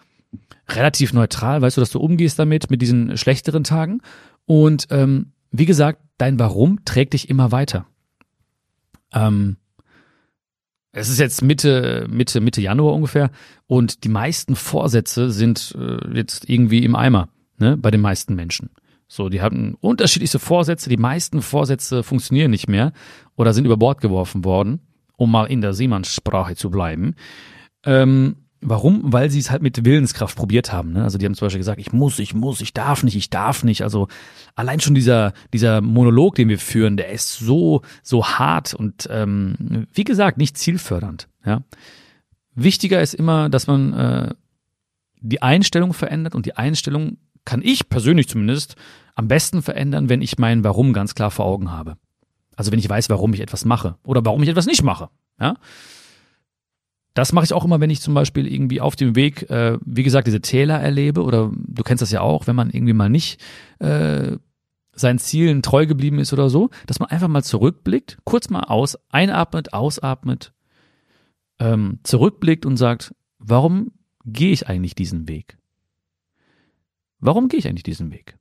relativ 0.69 1.13
neutral, 1.13 1.61
weißt 1.61 1.77
du, 1.77 1.81
dass 1.81 1.91
du 1.91 1.99
umgehst 1.99 2.39
damit, 2.39 2.69
mit 2.69 2.81
diesen 2.81 3.17
schlechteren 3.17 3.63
Tagen. 3.63 4.01
Und 4.45 4.87
ähm, 4.89 5.33
wie 5.51 5.65
gesagt, 5.65 6.01
dein 6.17 6.39
Warum 6.39 6.83
trägt 6.85 7.13
dich 7.13 7.29
immer 7.29 7.51
weiter. 7.51 7.85
Ähm, 9.13 9.57
es 10.93 11.09
ist 11.09 11.19
jetzt 11.19 11.41
Mitte, 11.41 12.05
Mitte, 12.09 12.41
Mitte 12.41 12.61
Januar 12.61 12.93
ungefähr 12.93 13.31
und 13.67 14.03
die 14.03 14.09
meisten 14.09 14.55
Vorsätze 14.55 15.31
sind 15.31 15.75
äh, 15.77 16.15
jetzt 16.15 16.49
irgendwie 16.49 16.83
im 16.83 16.95
Eimer, 16.95 17.29
ne, 17.57 17.77
bei 17.77 17.91
den 17.91 18.01
meisten 18.01 18.35
Menschen. 18.35 18.69
So, 19.13 19.27
die 19.27 19.41
haben 19.41 19.75
unterschiedlichste 19.81 20.39
Vorsätze. 20.39 20.89
Die 20.89 20.95
meisten 20.95 21.41
Vorsätze 21.41 22.01
funktionieren 22.01 22.49
nicht 22.49 22.69
mehr 22.69 22.93
oder 23.35 23.53
sind 23.53 23.65
über 23.65 23.75
Bord 23.75 23.99
geworfen 23.99 24.45
worden, 24.45 24.79
um 25.17 25.29
mal 25.29 25.47
in 25.47 25.59
der 25.59 25.73
Seemannssprache 25.73 26.55
zu 26.55 26.69
bleiben. 26.69 27.15
Ähm, 27.83 28.37
warum? 28.61 29.11
Weil 29.11 29.29
sie 29.29 29.39
es 29.39 29.51
halt 29.51 29.63
mit 29.63 29.83
Willenskraft 29.83 30.37
probiert 30.37 30.71
haben. 30.71 30.93
Ne? 30.93 31.03
Also 31.03 31.17
die 31.17 31.25
haben 31.25 31.35
zum 31.35 31.47
Beispiel 31.47 31.59
gesagt, 31.59 31.81
ich 31.81 31.91
muss, 31.91 32.19
ich 32.19 32.33
muss, 32.33 32.61
ich 32.61 32.73
darf 32.73 33.03
nicht, 33.03 33.17
ich 33.17 33.29
darf 33.29 33.65
nicht. 33.65 33.83
Also 33.83 34.07
allein 34.55 34.79
schon 34.79 34.95
dieser, 34.95 35.33
dieser 35.51 35.81
Monolog, 35.81 36.35
den 36.35 36.47
wir 36.47 36.57
führen, 36.57 36.95
der 36.95 37.09
ist 37.09 37.37
so, 37.37 37.81
so 38.03 38.25
hart 38.25 38.73
und 38.73 39.09
ähm, 39.11 39.87
wie 39.93 40.05
gesagt, 40.05 40.37
nicht 40.37 40.57
zielfördernd. 40.57 41.27
Ja? 41.45 41.63
Wichtiger 42.55 43.01
ist 43.01 43.13
immer, 43.13 43.49
dass 43.49 43.67
man 43.67 43.91
äh, 43.91 44.33
die 45.19 45.41
Einstellung 45.41 45.91
verändert 45.91 46.33
und 46.33 46.45
die 46.45 46.55
Einstellung 46.55 47.17
kann 47.43 47.61
ich 47.61 47.89
persönlich 47.89 48.29
zumindest 48.29 48.77
am 49.15 49.27
besten 49.27 49.61
verändern, 49.61 50.09
wenn 50.09 50.21
ich 50.21 50.37
mein 50.37 50.63
Warum 50.63 50.93
ganz 50.93 51.15
klar 51.15 51.31
vor 51.31 51.45
Augen 51.45 51.71
habe. 51.71 51.97
Also 52.55 52.71
wenn 52.71 52.79
ich 52.79 52.89
weiß, 52.89 53.09
warum 53.09 53.33
ich 53.33 53.41
etwas 53.41 53.65
mache 53.65 53.95
oder 54.03 54.23
warum 54.25 54.43
ich 54.43 54.49
etwas 54.49 54.65
nicht 54.65 54.83
mache. 54.83 55.09
Ja? 55.39 55.55
Das 57.13 57.33
mache 57.33 57.45
ich 57.45 57.53
auch 57.53 57.65
immer, 57.65 57.79
wenn 57.79 57.89
ich 57.89 58.01
zum 58.01 58.13
Beispiel 58.13 58.47
irgendwie 58.47 58.79
auf 58.79 58.95
dem 58.95 59.15
Weg, 59.15 59.49
äh, 59.49 59.77
wie 59.85 60.03
gesagt, 60.03 60.27
diese 60.27 60.41
Täler 60.41 60.79
erlebe 60.79 61.23
oder 61.23 61.51
du 61.53 61.83
kennst 61.83 62.01
das 62.01 62.11
ja 62.11 62.21
auch, 62.21 62.47
wenn 62.47 62.55
man 62.55 62.69
irgendwie 62.69 62.93
mal 62.93 63.09
nicht 63.09 63.41
äh, 63.79 64.37
seinen 64.93 65.19
Zielen 65.19 65.61
treu 65.61 65.85
geblieben 65.85 66.19
ist 66.19 66.31
oder 66.33 66.49
so, 66.49 66.69
dass 66.85 66.99
man 66.99 67.09
einfach 67.09 67.27
mal 67.27 67.43
zurückblickt, 67.43 68.19
kurz 68.23 68.49
mal 68.49 68.63
aus, 68.63 68.97
einatmet, 69.09 69.73
ausatmet, 69.73 70.53
ähm, 71.59 71.99
zurückblickt 72.03 72.65
und 72.65 72.77
sagt, 72.77 73.13
warum 73.39 73.91
gehe 74.25 74.51
ich 74.51 74.67
eigentlich 74.67 74.95
diesen 74.95 75.27
Weg? 75.27 75.57
Warum 77.19 77.49
gehe 77.49 77.59
ich 77.59 77.67
eigentlich 77.67 77.83
diesen 77.83 78.11
Weg? 78.11 78.37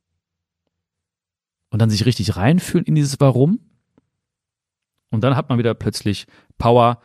Und 1.71 1.79
dann 1.79 1.89
sich 1.89 2.05
richtig 2.05 2.35
reinfühlen 2.35 2.85
in 2.85 2.95
dieses 2.95 3.19
Warum. 3.19 3.59
Und 5.09 5.23
dann 5.23 5.35
hat 5.35 5.49
man 5.49 5.57
wieder 5.57 5.73
plötzlich 5.73 6.27
Power 6.57 7.01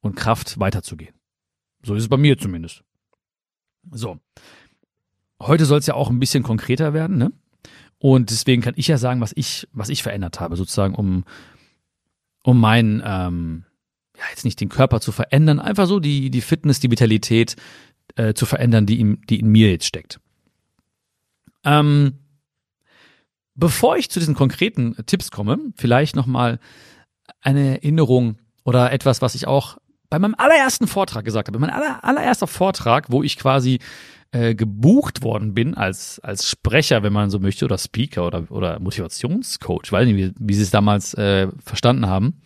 und 0.00 0.14
Kraft 0.14 0.60
weiterzugehen. 0.60 1.14
So 1.82 1.94
ist 1.94 2.04
es 2.04 2.08
bei 2.08 2.16
mir 2.16 2.38
zumindest. 2.38 2.84
So. 3.90 4.20
Heute 5.40 5.64
soll 5.64 5.80
es 5.80 5.86
ja 5.86 5.94
auch 5.94 6.08
ein 6.08 6.20
bisschen 6.20 6.44
konkreter 6.44 6.94
werden, 6.94 7.18
ne? 7.18 7.32
Und 7.98 8.30
deswegen 8.30 8.62
kann 8.62 8.74
ich 8.76 8.88
ja 8.88 8.98
sagen, 8.98 9.20
was 9.20 9.32
ich, 9.34 9.68
was 9.72 9.88
ich 9.88 10.02
verändert 10.02 10.40
habe, 10.40 10.56
sozusagen, 10.56 10.94
um, 10.94 11.24
um 12.42 12.60
meinen, 12.60 13.02
ähm, 13.04 13.64
ja, 14.16 14.24
jetzt 14.30 14.44
nicht 14.44 14.60
den 14.60 14.68
Körper 14.68 15.00
zu 15.00 15.12
verändern, 15.12 15.60
einfach 15.60 15.86
so 15.86 16.00
die, 16.00 16.30
die 16.30 16.40
Fitness, 16.40 16.80
die 16.80 16.90
Vitalität 16.90 17.56
äh, 18.16 18.34
zu 18.34 18.44
verändern, 18.44 18.86
die 18.86 19.00
in, 19.00 19.20
die 19.28 19.38
in 19.38 19.48
mir 19.48 19.70
jetzt 19.70 19.86
steckt. 19.86 20.20
Ähm, 21.64 22.18
bevor 23.54 23.96
ich 23.96 24.10
zu 24.10 24.18
diesen 24.18 24.34
konkreten 24.34 24.96
Tipps 25.06 25.30
komme, 25.30 25.58
vielleicht 25.76 26.16
nochmal 26.16 26.58
eine 27.40 27.82
Erinnerung 27.82 28.38
oder 28.64 28.92
etwas, 28.92 29.22
was 29.22 29.34
ich 29.34 29.46
auch 29.46 29.78
bei 30.10 30.18
meinem 30.18 30.34
allerersten 30.36 30.86
Vortrag 30.86 31.24
gesagt 31.24 31.48
habe. 31.48 31.58
Mein 31.58 31.70
aller, 31.70 32.04
allererster 32.04 32.46
Vortrag, 32.46 33.10
wo 33.10 33.22
ich 33.22 33.38
quasi 33.38 33.78
äh, 34.32 34.54
gebucht 34.54 35.22
worden 35.22 35.54
bin 35.54 35.74
als, 35.74 36.20
als 36.20 36.48
Sprecher, 36.48 37.02
wenn 37.02 37.12
man 37.12 37.30
so 37.30 37.38
möchte, 37.38 37.64
oder 37.64 37.78
Speaker 37.78 38.26
oder, 38.26 38.50
oder 38.50 38.78
Motivationscoach, 38.78 39.90
weiß 39.90 40.06
nicht, 40.06 40.16
wie, 40.16 40.32
wie 40.38 40.54
sie 40.54 40.62
es 40.62 40.70
damals 40.70 41.14
äh, 41.14 41.48
verstanden 41.64 42.06
haben 42.06 42.40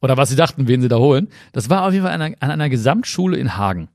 oder 0.00 0.16
was 0.16 0.30
sie 0.30 0.36
dachten, 0.36 0.68
wen 0.68 0.80
sie 0.80 0.88
da 0.88 0.98
holen. 0.98 1.28
Das 1.52 1.70
war 1.70 1.86
auf 1.86 1.92
jeden 1.92 2.04
Fall 2.04 2.14
an 2.14 2.22
einer, 2.22 2.36
an 2.40 2.50
einer 2.50 2.68
Gesamtschule 2.68 3.36
in 3.36 3.56
Hagen. 3.56 3.88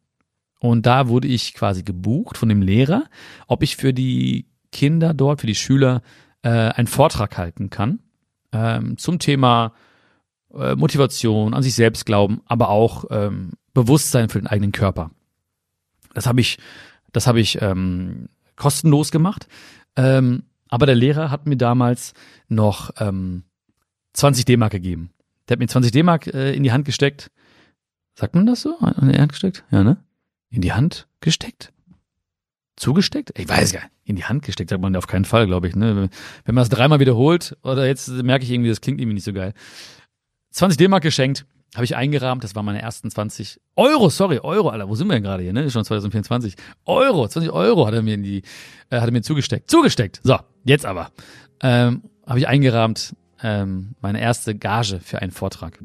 Und 0.60 0.86
da 0.86 1.08
wurde 1.08 1.28
ich 1.28 1.54
quasi 1.56 1.82
gebucht 1.84 2.38
von 2.38 2.50
dem 2.50 2.62
Lehrer, 2.62 3.06
ob 3.48 3.64
ich 3.64 3.76
für 3.76 3.94
die 3.94 4.46
Kinder 4.72 5.14
dort, 5.14 5.42
für 5.42 5.48
die 5.48 5.56
Schüler 5.56 6.02
äh, 6.44 6.50
einen 6.50 6.88
Vortrag 6.88 7.38
halten 7.38 7.70
kann 7.70 8.00
ähm, 8.52 8.98
zum 8.98 9.20
Thema 9.20 9.74
äh, 10.54 10.76
Motivation, 10.76 11.54
an 11.54 11.64
sich 11.64 11.76
selbst 11.76 12.06
glauben, 12.06 12.42
aber 12.46 12.70
auch 12.70 13.06
ähm, 13.10 13.52
Bewusstsein 13.74 14.30
für 14.30 14.40
den 14.40 14.48
eigenen 14.48 14.72
Körper. 14.72 15.12
Das 16.14 16.28
habe 16.28 16.42
ich, 16.42 16.60
das 17.14 17.28
habe 17.28 17.40
ich 17.40 17.62
ähm, 17.62 18.28
kostenlos 18.56 19.12
gemacht. 19.12 19.48
Ähm, 19.96 20.44
aber 20.68 20.86
der 20.86 20.96
Lehrer 20.96 21.32
hat 21.32 21.48
mir 21.48 21.58
damals 21.58 22.14
noch 22.48 22.92
ähm, 23.00 23.44
20 24.14 24.46
D-Mark 24.46 24.72
gegeben. 24.72 25.12
Der 25.48 25.56
hat 25.56 25.60
mir 25.60 25.68
20 25.68 25.92
D-Mark 25.92 26.28
äh, 26.28 26.54
in 26.54 26.64
die 26.64 26.72
Hand 26.72 26.86
gesteckt. 26.86 27.32
Sagt 28.14 28.36
man 28.36 28.46
das 28.46 28.62
so? 28.62 28.78
In 29.02 29.10
die 29.10 29.20
Hand 29.20 29.32
gesteckt? 29.32 29.64
Ja, 29.72 29.84
ne? 29.84 29.98
In 30.50 30.62
die 30.62 30.74
Hand 30.74 31.08
gesteckt? 31.22 31.72
Zugesteckt? 32.82 33.38
Ich 33.38 33.48
weiß 33.48 33.74
gar 33.74 33.82
nicht. 33.82 33.92
In 34.06 34.16
die 34.16 34.26
Hand 34.26 34.42
gesteckt 34.42 34.72
sagt 34.72 34.82
man 34.82 34.96
auf 34.96 35.06
keinen 35.06 35.24
Fall, 35.24 35.46
glaube 35.46 35.68
ich. 35.68 35.76
Ne? 35.76 36.10
Wenn 36.46 36.56
man 36.56 36.64
es 36.64 36.70
dreimal 36.70 37.00
wiederholt, 37.00 37.56
oder 37.62 37.86
jetzt 37.86 38.10
merke 38.10 38.44
ich 38.44 38.50
irgendwie, 38.50 38.70
das 38.70 38.82
klingt 38.82 39.00
irgendwie 39.00 39.14
nicht 39.14 39.24
so 39.24 39.34
geil. 39.34 39.54
20 40.50 40.78
D-Mark 40.78 41.04
geschenkt, 41.04 41.46
habe 41.76 41.86
ich 41.86 41.96
eingerahmt, 41.96 42.44
das 42.44 42.56
waren 42.56 42.66
meine 42.66 42.82
ersten 42.82 43.12
20 43.12 43.62
Euro, 43.76 44.10
sorry, 44.10 44.40
Euro, 44.40 44.70
Alter, 44.70 44.90
wo 44.90 44.96
sind 44.96 45.08
wir 45.08 45.14
denn 45.14 45.22
gerade 45.22 45.44
hier, 45.44 45.54
ne? 45.54 45.70
Schon 45.70 45.86
2024. 45.86 46.56
Euro, 46.86 47.28
20 47.28 47.52
Euro 47.52 47.86
hat 47.86 47.94
er 47.94 48.02
mir 48.02 48.16
in 48.16 48.24
die, 48.24 48.42
äh, 48.90 49.00
hat 49.00 49.06
er 49.06 49.12
mir 49.12 49.22
zugesteckt. 49.22 49.70
Zugesteckt. 49.70 50.20
So, 50.24 50.40
jetzt 50.64 50.88
aber. 50.88 51.12
Ähm, 51.62 52.02
habe 52.26 52.40
ich 52.40 52.48
eingerahmt, 52.48 53.16
ähm, 53.44 53.94
meine 54.02 54.20
erste 54.20 54.56
Gage 54.56 55.00
für 55.00 55.22
einen 55.22 55.32
Vortrag. 55.32 55.78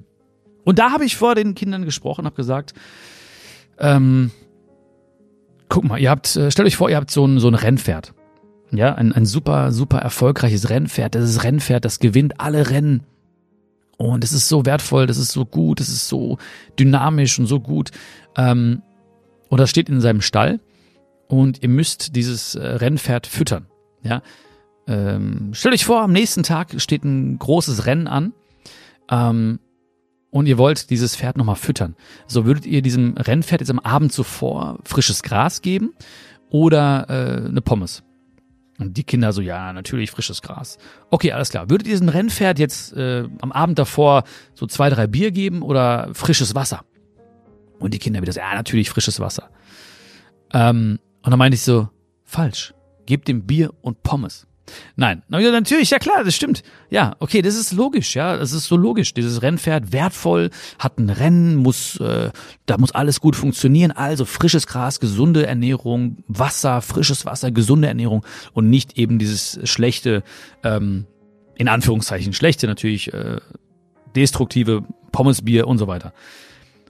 Und 0.64 0.78
da 0.78 0.92
habe 0.92 1.04
ich 1.04 1.16
vor 1.16 1.34
den 1.34 1.54
Kindern 1.54 1.84
gesprochen, 1.84 2.24
habe 2.24 2.36
gesagt, 2.36 2.72
ähm, 3.78 4.30
guck 5.68 5.84
mal, 5.84 5.98
ihr 5.98 6.10
habt, 6.10 6.36
äh, 6.36 6.50
stellt 6.50 6.66
euch 6.66 6.76
vor, 6.76 6.90
ihr 6.90 6.96
habt 6.96 7.10
so 7.10 7.26
ein, 7.26 7.38
so 7.38 7.48
ein 7.48 7.54
Rennpferd. 7.54 8.12
Ja, 8.72 8.94
ein, 8.94 9.12
ein 9.12 9.26
super, 9.26 9.70
super 9.72 9.98
erfolgreiches 9.98 10.70
Rennpferd. 10.70 11.14
Das 11.14 11.28
ist 11.28 11.44
Rennpferd, 11.44 11.84
das 11.84 12.00
gewinnt 12.00 12.40
alle 12.40 12.70
Rennen 12.70 13.04
und 13.96 14.24
es 14.24 14.32
ist 14.32 14.48
so 14.48 14.66
wertvoll, 14.66 15.06
das 15.06 15.18
ist 15.18 15.32
so 15.32 15.44
gut, 15.44 15.80
das 15.80 15.88
ist 15.88 16.08
so 16.08 16.38
dynamisch 16.78 17.38
und 17.38 17.46
so 17.46 17.60
gut. 17.60 17.90
Ähm, 18.36 18.82
und 19.48 19.58
das 19.58 19.70
steht 19.70 19.88
in 19.88 20.00
seinem 20.00 20.20
Stall 20.20 20.60
und 21.28 21.62
ihr 21.62 21.68
müsst 21.68 22.16
dieses 22.16 22.54
äh, 22.54 22.66
Rennpferd 22.66 23.26
füttern. 23.26 23.66
Ja, 24.02 24.22
ähm, 24.86 25.50
stellt 25.52 25.74
euch 25.74 25.84
vor, 25.84 26.02
am 26.02 26.12
nächsten 26.12 26.42
Tag 26.42 26.80
steht 26.80 27.04
ein 27.04 27.38
großes 27.38 27.86
Rennen 27.86 28.06
an 28.06 28.32
ähm, 29.10 29.60
und 30.36 30.46
ihr 30.46 30.58
wollt 30.58 30.90
dieses 30.90 31.16
Pferd 31.16 31.38
nochmal 31.38 31.56
füttern. 31.56 31.96
So 32.26 32.44
würdet 32.44 32.66
ihr 32.66 32.82
diesem 32.82 33.16
Rennpferd 33.16 33.62
jetzt 33.62 33.70
am 33.70 33.78
Abend 33.78 34.12
zuvor 34.12 34.78
frisches 34.84 35.22
Gras 35.22 35.62
geben 35.62 35.94
oder 36.50 37.06
äh, 37.08 37.48
eine 37.48 37.62
Pommes. 37.62 38.02
Und 38.78 38.98
die 38.98 39.04
Kinder 39.04 39.32
so, 39.32 39.40
ja, 39.40 39.72
natürlich 39.72 40.10
frisches 40.10 40.42
Gras. 40.42 40.76
Okay, 41.08 41.32
alles 41.32 41.48
klar. 41.48 41.70
Würdet 41.70 41.86
ihr 41.86 41.94
diesem 41.94 42.10
Rennpferd 42.10 42.58
jetzt 42.58 42.92
äh, 42.92 43.26
am 43.40 43.50
Abend 43.50 43.78
davor 43.78 44.24
so 44.52 44.66
zwei, 44.66 44.90
drei 44.90 45.06
Bier 45.06 45.30
geben 45.30 45.62
oder 45.62 46.10
frisches 46.12 46.54
Wasser? 46.54 46.84
Und 47.78 47.94
die 47.94 47.98
Kinder 47.98 48.20
wieder 48.20 48.34
so, 48.34 48.40
ja, 48.40 48.54
natürlich 48.54 48.90
frisches 48.90 49.18
Wasser. 49.18 49.48
Ähm, 50.52 50.98
und 51.22 51.30
dann 51.30 51.38
meinte 51.38 51.54
ich 51.54 51.62
so, 51.62 51.88
falsch. 52.24 52.74
Gebt 53.06 53.26
dem 53.28 53.46
Bier 53.46 53.72
und 53.80 54.02
Pommes. 54.02 54.45
Nein, 54.96 55.22
natürlich, 55.28 55.90
ja 55.90 55.98
klar, 55.98 56.24
das 56.24 56.34
stimmt. 56.34 56.62
Ja, 56.90 57.16
okay, 57.20 57.42
das 57.42 57.56
ist 57.56 57.72
logisch, 57.72 58.14
ja, 58.14 58.36
das 58.36 58.52
ist 58.52 58.66
so 58.66 58.76
logisch. 58.76 59.14
Dieses 59.14 59.42
Rennpferd 59.42 59.92
wertvoll, 59.92 60.50
hat 60.78 60.98
ein 60.98 61.10
Rennen, 61.10 61.56
muss, 61.56 61.98
äh, 62.00 62.30
da 62.66 62.78
muss 62.78 62.92
alles 62.92 63.20
gut 63.20 63.36
funktionieren. 63.36 63.92
Also 63.92 64.24
frisches 64.24 64.66
Gras, 64.66 65.00
gesunde 65.00 65.46
Ernährung, 65.46 66.18
Wasser, 66.28 66.82
frisches 66.82 67.24
Wasser, 67.26 67.50
gesunde 67.50 67.88
Ernährung 67.88 68.24
und 68.52 68.70
nicht 68.70 68.98
eben 68.98 69.18
dieses 69.18 69.60
schlechte, 69.64 70.22
ähm, 70.62 71.06
in 71.56 71.68
Anführungszeichen 71.68 72.32
schlechte 72.32 72.66
natürlich, 72.66 73.12
äh, 73.12 73.38
destruktive 74.14 74.84
Pommesbier 75.12 75.66
und 75.66 75.78
so 75.78 75.86
weiter. 75.86 76.12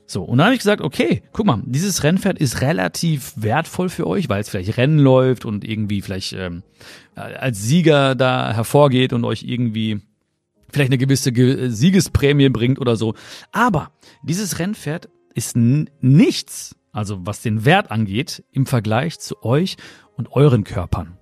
So, 0.07 0.23
und 0.23 0.39
dann 0.39 0.47
habe 0.47 0.55
ich 0.55 0.61
gesagt, 0.61 0.83
okay, 0.83 1.23
guck 1.33 1.47
mal, 1.47 1.61
dieses 1.67 2.05
Rennpferd 2.05 2.39
ist 2.39 2.61
relativ 2.61 3.33
wertvoll 3.37 3.89
für 3.89 4.07
euch, 4.07 4.29
weil 4.29 4.41
es 4.41 4.49
vielleicht 4.49 4.77
Rennen 4.77 5.01
läuft 5.01 5.45
und 5.45 5.65
irgendwie 5.65 6.01
vielleicht 6.01 6.33
ähm, 6.33 6.63
als 7.15 7.63
Sieger 7.63 8.15
da 8.15 8.53
hervorgeht 8.53 9.13
und 9.13 9.25
euch 9.25 9.43
irgendwie 9.43 10.01
vielleicht 10.73 10.91
eine 10.91 10.99
gewisse 10.99 11.33
Ge 11.33 11.71
Siegesprämie 11.71 12.51
bringt 12.51 12.81
oder 12.81 12.95
so. 12.95 13.15
Aber 13.51 13.91
dieses 14.23 14.61
Rennpferd 14.61 15.09
ist 15.35 15.57
nichts, 15.57 16.77
also 16.93 17.27
was 17.27 17.43
den 17.43 17.65
Wert 17.65 17.91
angeht, 17.91 18.45
im 18.53 18.67
Vergleich 18.67 19.19
zu 19.19 19.43
euch 19.43 19.77
und 20.17 20.33
euren 20.33 20.63
Körpern. 20.63 21.19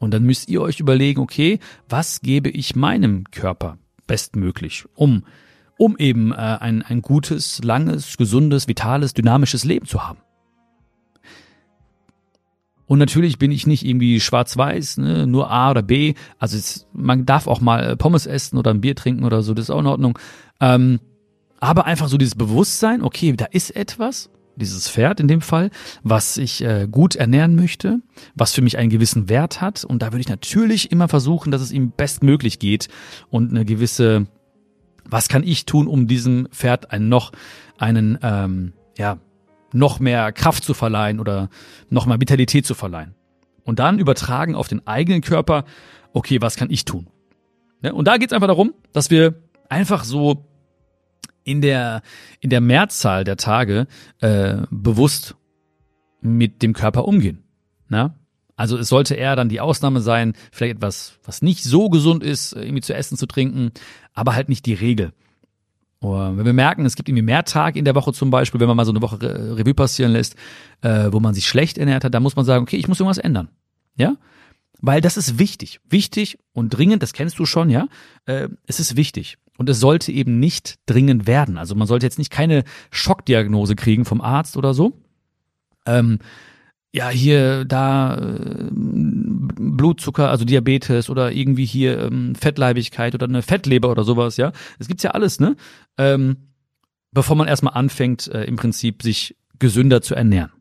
Und 0.00 0.12
dann 0.12 0.24
müsst 0.24 0.48
ihr 0.48 0.62
euch 0.62 0.80
überlegen, 0.80 1.20
okay, 1.20 1.60
was 1.88 2.20
gebe 2.20 2.50
ich 2.50 2.74
meinem 2.74 3.24
Körper 3.30 3.78
bestmöglich, 4.06 4.84
um 4.94 5.24
um 5.78 5.96
eben 5.98 6.32
äh, 6.32 6.36
ein, 6.36 6.82
ein 6.82 7.02
gutes, 7.02 7.62
langes, 7.62 8.16
gesundes, 8.16 8.68
vitales, 8.68 9.14
dynamisches 9.14 9.64
Leben 9.64 9.86
zu 9.86 10.06
haben. 10.06 10.18
Und 12.86 13.00
natürlich 13.00 13.38
bin 13.38 13.50
ich 13.50 13.66
nicht 13.66 13.84
irgendwie 13.84 14.20
schwarz-weiß, 14.20 14.98
ne, 14.98 15.26
nur 15.26 15.50
A 15.50 15.72
oder 15.72 15.82
B. 15.82 16.14
Also 16.38 16.56
es, 16.56 16.86
man 16.92 17.26
darf 17.26 17.46
auch 17.48 17.60
mal 17.60 17.96
Pommes 17.96 18.26
essen 18.26 18.58
oder 18.58 18.72
ein 18.72 18.80
Bier 18.80 18.94
trinken 18.94 19.24
oder 19.24 19.42
so, 19.42 19.54
das 19.54 19.64
ist 19.64 19.70
auch 19.70 19.80
in 19.80 19.86
Ordnung. 19.86 20.18
Ähm, 20.60 21.00
aber 21.58 21.86
einfach 21.86 22.08
so 22.08 22.16
dieses 22.16 22.36
Bewusstsein, 22.36 23.02
okay, 23.02 23.32
da 23.32 23.46
ist 23.46 23.74
etwas, 23.74 24.30
dieses 24.54 24.88
Pferd 24.88 25.20
in 25.20 25.28
dem 25.28 25.40
Fall, 25.40 25.70
was 26.02 26.36
ich 26.36 26.62
äh, 26.62 26.86
gut 26.90 27.16
ernähren 27.16 27.56
möchte, 27.56 28.00
was 28.34 28.52
für 28.52 28.62
mich 28.62 28.78
einen 28.78 28.90
gewissen 28.90 29.28
Wert 29.28 29.60
hat. 29.60 29.84
Und 29.84 30.02
da 30.02 30.12
würde 30.12 30.20
ich 30.20 30.28
natürlich 30.28 30.92
immer 30.92 31.08
versuchen, 31.08 31.50
dass 31.50 31.62
es 31.62 31.72
ihm 31.72 31.90
bestmöglich 31.90 32.58
geht 32.58 32.88
und 33.30 33.50
eine 33.50 33.64
gewisse 33.64 34.26
was 35.08 35.28
kann 35.28 35.42
ich 35.42 35.66
tun, 35.66 35.86
um 35.86 36.06
diesem 36.06 36.48
Pferd 36.50 36.90
einen 36.90 37.08
noch 37.08 37.32
einen 37.78 38.18
ähm, 38.22 38.72
ja 38.98 39.18
noch 39.72 40.00
mehr 40.00 40.32
Kraft 40.32 40.64
zu 40.64 40.74
verleihen 40.74 41.20
oder 41.20 41.48
noch 41.90 42.06
mehr 42.06 42.20
Vitalität 42.20 42.66
zu 42.66 42.74
verleihen. 42.74 43.14
Und 43.64 43.78
dann 43.78 43.98
übertragen 43.98 44.54
auf 44.54 44.68
den 44.68 44.86
eigenen 44.86 45.20
Körper, 45.22 45.64
okay, 46.12 46.40
was 46.40 46.56
kann 46.56 46.70
ich 46.70 46.84
tun? 46.84 47.08
Ja, 47.82 47.92
und 47.92 48.06
da 48.06 48.16
geht 48.16 48.30
es 48.30 48.32
einfach 48.32 48.46
darum, 48.46 48.74
dass 48.92 49.10
wir 49.10 49.42
einfach 49.68 50.04
so 50.04 50.46
in 51.44 51.60
der, 51.60 52.02
in 52.40 52.50
der 52.50 52.60
Mehrzahl 52.60 53.24
der 53.24 53.36
Tage 53.36 53.86
äh, 54.20 54.62
bewusst 54.70 55.36
mit 56.20 56.62
dem 56.62 56.72
Körper 56.72 57.06
umgehen. 57.06 57.44
Na? 57.88 58.14
Also 58.56 58.78
es 58.78 58.88
sollte 58.88 59.14
eher 59.14 59.36
dann 59.36 59.48
die 59.48 59.60
Ausnahme 59.60 60.00
sein, 60.00 60.32
vielleicht 60.50 60.76
etwas, 60.76 61.18
was 61.24 61.42
nicht 61.42 61.62
so 61.62 61.90
gesund 61.90 62.24
ist, 62.24 62.54
irgendwie 62.54 62.80
zu 62.80 62.94
essen, 62.94 63.18
zu 63.18 63.26
trinken, 63.26 63.70
aber 64.14 64.34
halt 64.34 64.48
nicht 64.48 64.64
die 64.66 64.74
Regel. 64.74 65.12
Wenn 66.00 66.44
wir 66.44 66.52
merken, 66.52 66.84
es 66.84 66.94
gibt 66.94 67.08
irgendwie 67.08 67.22
mehr 67.24 67.44
Tage 67.44 67.78
in 67.78 67.84
der 67.84 67.94
Woche 67.94 68.12
zum 68.12 68.30
Beispiel, 68.30 68.60
wenn 68.60 68.68
man 68.68 68.76
mal 68.76 68.84
so 68.84 68.92
eine 68.92 69.02
Woche 69.02 69.18
Revue 69.20 69.74
passieren 69.74 70.12
lässt, 70.12 70.36
äh, 70.82 71.08
wo 71.10 71.20
man 71.20 71.34
sich 71.34 71.46
schlecht 71.46 71.78
ernährt 71.78 72.04
hat, 72.04 72.14
dann 72.14 72.22
muss 72.22 72.36
man 72.36 72.44
sagen, 72.44 72.62
okay, 72.62 72.76
ich 72.76 72.86
muss 72.86 73.00
irgendwas 73.00 73.18
ändern. 73.18 73.48
Ja? 73.96 74.16
Weil 74.80 75.00
das 75.00 75.16
ist 75.16 75.38
wichtig. 75.38 75.80
Wichtig 75.88 76.38
und 76.52 76.70
dringend, 76.70 77.02
das 77.02 77.12
kennst 77.12 77.38
du 77.38 77.46
schon, 77.46 77.70
ja? 77.70 77.88
Äh, 78.26 78.48
es 78.66 78.78
ist 78.78 78.96
wichtig. 78.96 79.38
Und 79.56 79.68
es 79.70 79.80
sollte 79.80 80.12
eben 80.12 80.38
nicht 80.38 80.76
dringend 80.84 81.26
werden. 81.26 81.56
Also 81.56 81.74
man 81.74 81.86
sollte 81.86 82.06
jetzt 82.06 82.18
nicht 82.18 82.30
keine 82.30 82.62
Schockdiagnose 82.90 83.74
kriegen 83.74 84.04
vom 84.04 84.20
Arzt 84.20 84.56
oder 84.56 84.74
so. 84.74 85.00
Ähm, 85.86 86.18
ja, 86.96 87.10
hier, 87.10 87.66
da 87.66 88.16
äh, 88.16 88.70
Blutzucker, 88.72 90.30
also 90.30 90.46
Diabetes 90.46 91.10
oder 91.10 91.30
irgendwie 91.30 91.66
hier 91.66 91.98
ähm, 91.98 92.34
Fettleibigkeit 92.34 93.14
oder 93.14 93.26
eine 93.26 93.42
Fettleber 93.42 93.90
oder 93.90 94.02
sowas, 94.02 94.38
ja. 94.38 94.52
Es 94.78 94.88
gibt's 94.88 95.02
ja 95.02 95.10
alles, 95.10 95.38
ne? 95.38 95.56
Ähm, 95.98 96.36
bevor 97.12 97.36
man 97.36 97.48
erstmal 97.48 97.74
anfängt, 97.74 98.28
äh, 98.28 98.44
im 98.44 98.56
Prinzip 98.56 99.02
sich 99.02 99.36
gesünder 99.58 100.00
zu 100.00 100.14
ernähren. 100.14 100.52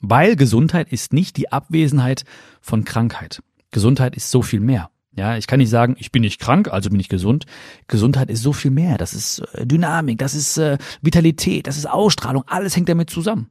Weil 0.00 0.34
Gesundheit 0.34 0.90
ist 0.92 1.12
nicht 1.12 1.36
die 1.36 1.52
Abwesenheit 1.52 2.24
von 2.60 2.82
Krankheit. 2.82 3.40
Gesundheit 3.70 4.16
ist 4.16 4.32
so 4.32 4.42
viel 4.42 4.60
mehr. 4.60 4.90
Ja, 5.16 5.36
ich 5.36 5.46
kann 5.46 5.60
nicht 5.60 5.70
sagen, 5.70 5.94
ich 6.00 6.10
bin 6.10 6.22
nicht 6.22 6.40
krank, 6.40 6.72
also 6.72 6.90
bin 6.90 6.98
ich 6.98 7.08
gesund. 7.08 7.46
Gesundheit 7.86 8.30
ist 8.30 8.42
so 8.42 8.52
viel 8.52 8.72
mehr. 8.72 8.98
Das 8.98 9.14
ist 9.14 9.38
äh, 9.54 9.64
Dynamik, 9.64 10.18
das 10.18 10.34
ist 10.34 10.58
äh, 10.58 10.76
Vitalität, 11.02 11.68
das 11.68 11.76
ist 11.76 11.86
Ausstrahlung. 11.86 12.42
Alles 12.48 12.74
hängt 12.74 12.88
damit 12.88 13.10
zusammen. 13.10 13.50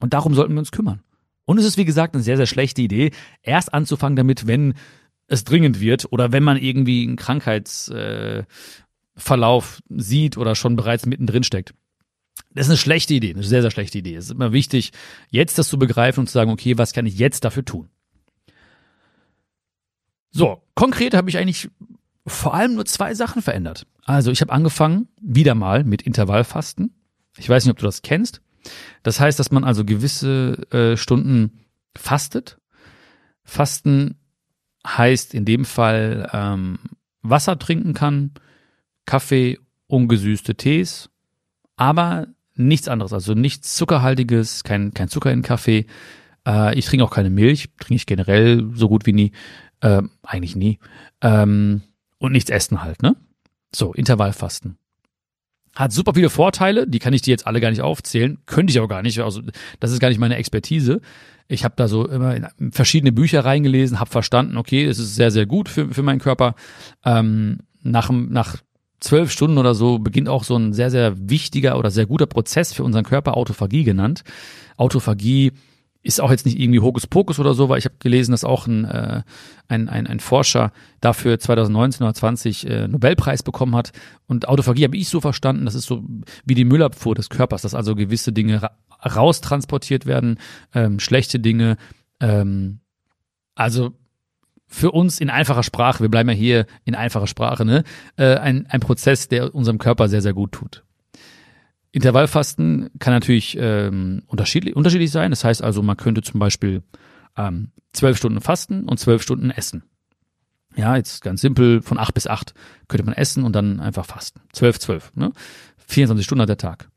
Und 0.00 0.12
darum 0.12 0.34
sollten 0.34 0.54
wir 0.54 0.60
uns 0.60 0.72
kümmern. 0.72 1.02
Und 1.48 1.56
es 1.56 1.64
ist, 1.64 1.78
wie 1.78 1.86
gesagt, 1.86 2.14
eine 2.14 2.22
sehr, 2.22 2.36
sehr 2.36 2.44
schlechte 2.44 2.82
Idee, 2.82 3.10
erst 3.42 3.72
anzufangen 3.72 4.16
damit, 4.16 4.46
wenn 4.46 4.74
es 5.28 5.44
dringend 5.44 5.80
wird 5.80 6.12
oder 6.12 6.30
wenn 6.30 6.42
man 6.42 6.58
irgendwie 6.58 7.06
einen 7.06 7.16
Krankheitsverlauf 7.16 8.46
äh, 9.88 9.94
sieht 9.96 10.36
oder 10.36 10.54
schon 10.54 10.76
bereits 10.76 11.06
mittendrin 11.06 11.44
steckt. 11.44 11.72
Das 12.52 12.66
ist 12.66 12.72
eine 12.72 12.76
schlechte 12.76 13.14
Idee, 13.14 13.32
eine 13.32 13.42
sehr, 13.42 13.62
sehr 13.62 13.70
schlechte 13.70 13.96
Idee. 13.96 14.16
Es 14.16 14.26
ist 14.26 14.32
immer 14.32 14.52
wichtig, 14.52 14.92
jetzt 15.30 15.56
das 15.56 15.70
zu 15.70 15.78
begreifen 15.78 16.20
und 16.20 16.26
zu 16.26 16.34
sagen, 16.34 16.50
okay, 16.50 16.76
was 16.76 16.92
kann 16.92 17.06
ich 17.06 17.18
jetzt 17.18 17.46
dafür 17.46 17.64
tun? 17.64 17.88
So, 20.30 20.60
konkret 20.74 21.14
habe 21.14 21.30
ich 21.30 21.38
eigentlich 21.38 21.70
vor 22.26 22.52
allem 22.52 22.74
nur 22.74 22.84
zwei 22.84 23.14
Sachen 23.14 23.40
verändert. 23.40 23.86
Also 24.04 24.30
ich 24.30 24.42
habe 24.42 24.52
angefangen, 24.52 25.08
wieder 25.22 25.54
mal 25.54 25.82
mit 25.82 26.02
Intervallfasten. 26.02 26.92
Ich 27.38 27.48
weiß 27.48 27.64
nicht, 27.64 27.72
ob 27.72 27.78
du 27.78 27.86
das 27.86 28.02
kennst. 28.02 28.42
Das 29.02 29.20
heißt, 29.20 29.38
dass 29.38 29.50
man 29.50 29.64
also 29.64 29.84
gewisse 29.84 30.66
äh, 30.72 30.96
Stunden 30.96 31.60
fastet. 31.96 32.58
Fasten 33.44 34.16
heißt 34.86 35.34
in 35.34 35.44
dem 35.44 35.64
Fall 35.64 36.28
ähm, 36.32 36.78
Wasser 37.22 37.58
trinken 37.58 37.94
kann, 37.94 38.32
Kaffee, 39.06 39.58
ungesüßte 39.86 40.54
Tees, 40.54 41.10
aber 41.76 42.28
nichts 42.54 42.88
anderes, 42.88 43.12
also 43.12 43.34
nichts 43.34 43.74
Zuckerhaltiges, 43.74 44.64
kein, 44.64 44.92
kein 44.92 45.08
Zucker 45.08 45.32
in 45.32 45.42
Kaffee. 45.42 45.86
Äh, 46.46 46.78
ich 46.78 46.86
trinke 46.86 47.04
auch 47.04 47.10
keine 47.10 47.30
Milch, 47.30 47.70
trinke 47.78 47.94
ich 47.94 48.06
generell 48.06 48.70
so 48.74 48.88
gut 48.88 49.06
wie 49.06 49.12
nie, 49.12 49.32
äh, 49.80 50.02
eigentlich 50.22 50.56
nie. 50.56 50.78
Ähm, 51.22 51.82
und 52.18 52.32
nichts 52.32 52.50
essen 52.50 52.82
halt, 52.82 53.02
ne? 53.02 53.16
So, 53.74 53.92
Intervallfasten. 53.92 54.78
Hat 55.78 55.92
super 55.92 56.12
viele 56.12 56.28
Vorteile, 56.28 56.88
die 56.88 56.98
kann 56.98 57.12
ich 57.12 57.22
dir 57.22 57.30
jetzt 57.30 57.46
alle 57.46 57.60
gar 57.60 57.70
nicht 57.70 57.82
aufzählen, 57.82 58.38
könnte 58.46 58.72
ich 58.72 58.80
auch 58.80 58.88
gar 58.88 59.00
nicht, 59.00 59.20
also 59.20 59.42
das 59.78 59.92
ist 59.92 60.00
gar 60.00 60.08
nicht 60.08 60.18
meine 60.18 60.34
Expertise. 60.34 61.00
Ich 61.46 61.62
habe 61.62 61.74
da 61.76 61.86
so 61.86 62.04
immer 62.04 62.34
in 62.34 62.72
verschiedene 62.72 63.12
Bücher 63.12 63.44
reingelesen, 63.44 64.00
habe 64.00 64.10
verstanden, 64.10 64.56
okay, 64.56 64.84
es 64.84 64.98
ist 64.98 65.14
sehr, 65.14 65.30
sehr 65.30 65.46
gut 65.46 65.68
für, 65.68 65.94
für 65.94 66.02
meinen 66.02 66.18
Körper. 66.18 66.56
Ähm, 67.04 67.58
nach, 67.80 68.10
nach 68.10 68.56
zwölf 68.98 69.30
Stunden 69.30 69.56
oder 69.56 69.72
so 69.72 70.00
beginnt 70.00 70.28
auch 70.28 70.42
so 70.42 70.56
ein 70.56 70.72
sehr, 70.72 70.90
sehr 70.90 71.14
wichtiger 71.16 71.78
oder 71.78 71.92
sehr 71.92 72.06
guter 72.06 72.26
Prozess 72.26 72.72
für 72.72 72.82
unseren 72.82 73.04
Körper, 73.04 73.36
Autophagie 73.36 73.84
genannt. 73.84 74.24
Autophagie 74.78 75.52
ist 76.02 76.20
auch 76.20 76.30
jetzt 76.30 76.46
nicht 76.46 76.58
irgendwie 76.58 76.80
Hokuspokus 76.80 77.38
oder 77.38 77.54
so, 77.54 77.68
weil 77.68 77.78
ich 77.78 77.84
habe 77.84 77.96
gelesen, 77.98 78.30
dass 78.30 78.44
auch 78.44 78.66
ein, 78.66 78.84
äh, 78.84 79.22
ein, 79.66 79.88
ein, 79.88 80.06
ein 80.06 80.20
Forscher 80.20 80.72
dafür 81.00 81.38
2019 81.38 82.04
oder 82.04 82.14
20 82.14 82.66
äh, 82.66 82.88
Nobelpreis 82.88 83.42
bekommen 83.42 83.74
hat. 83.74 83.92
Und 84.26 84.48
Autophagie 84.48 84.84
habe 84.84 84.96
ich 84.96 85.08
so 85.08 85.20
verstanden, 85.20 85.64
das 85.64 85.74
ist 85.74 85.86
so 85.86 86.04
wie 86.44 86.54
die 86.54 86.64
Müllabfuhr 86.64 87.14
des 87.14 87.30
Körpers, 87.30 87.62
dass 87.62 87.74
also 87.74 87.94
gewisse 87.94 88.32
Dinge 88.32 88.62
ra 88.62 88.70
raustransportiert 89.00 90.06
werden, 90.06 90.40
ähm, 90.74 90.98
schlechte 90.98 91.38
Dinge. 91.38 91.76
Ähm, 92.18 92.80
also 93.54 93.92
für 94.66 94.90
uns 94.90 95.20
in 95.20 95.30
einfacher 95.30 95.62
Sprache, 95.62 96.02
wir 96.02 96.08
bleiben 96.08 96.28
ja 96.28 96.34
hier 96.34 96.66
in 96.84 96.96
einfacher 96.96 97.28
Sprache, 97.28 97.64
ne, 97.64 97.84
äh, 98.16 98.36
ein, 98.36 98.66
ein 98.66 98.80
Prozess, 98.80 99.28
der 99.28 99.54
unserem 99.54 99.78
Körper 99.78 100.08
sehr, 100.08 100.20
sehr 100.20 100.34
gut 100.34 100.52
tut. 100.52 100.84
Intervallfasten 101.90 102.90
kann 102.98 103.14
natürlich 103.14 103.56
ähm, 103.58 104.22
unterschiedlich, 104.26 104.76
unterschiedlich 104.76 105.10
sein. 105.10 105.30
Das 105.30 105.44
heißt 105.44 105.62
also, 105.62 105.82
man 105.82 105.96
könnte 105.96 106.22
zum 106.22 106.38
Beispiel 106.38 106.82
ähm, 107.36 107.70
zwölf 107.92 108.16
Stunden 108.16 108.40
fasten 108.40 108.84
und 108.84 108.98
zwölf 108.98 109.22
Stunden 109.22 109.50
essen. 109.50 109.84
Ja, 110.76 110.96
jetzt 110.96 111.22
ganz 111.22 111.40
simpel, 111.40 111.82
von 111.82 111.98
acht 111.98 112.14
bis 112.14 112.26
acht 112.26 112.54
könnte 112.88 113.04
man 113.04 113.14
essen 113.14 113.42
und 113.42 113.56
dann 113.56 113.80
einfach 113.80 114.04
fasten. 114.04 114.40
Zwölf, 114.52 114.78
zwölf, 114.78 115.12
ne? 115.14 115.32
24 115.86 116.24
Stunden 116.24 116.42
hat 116.42 116.48
der 116.48 116.58
Tag. 116.58 116.90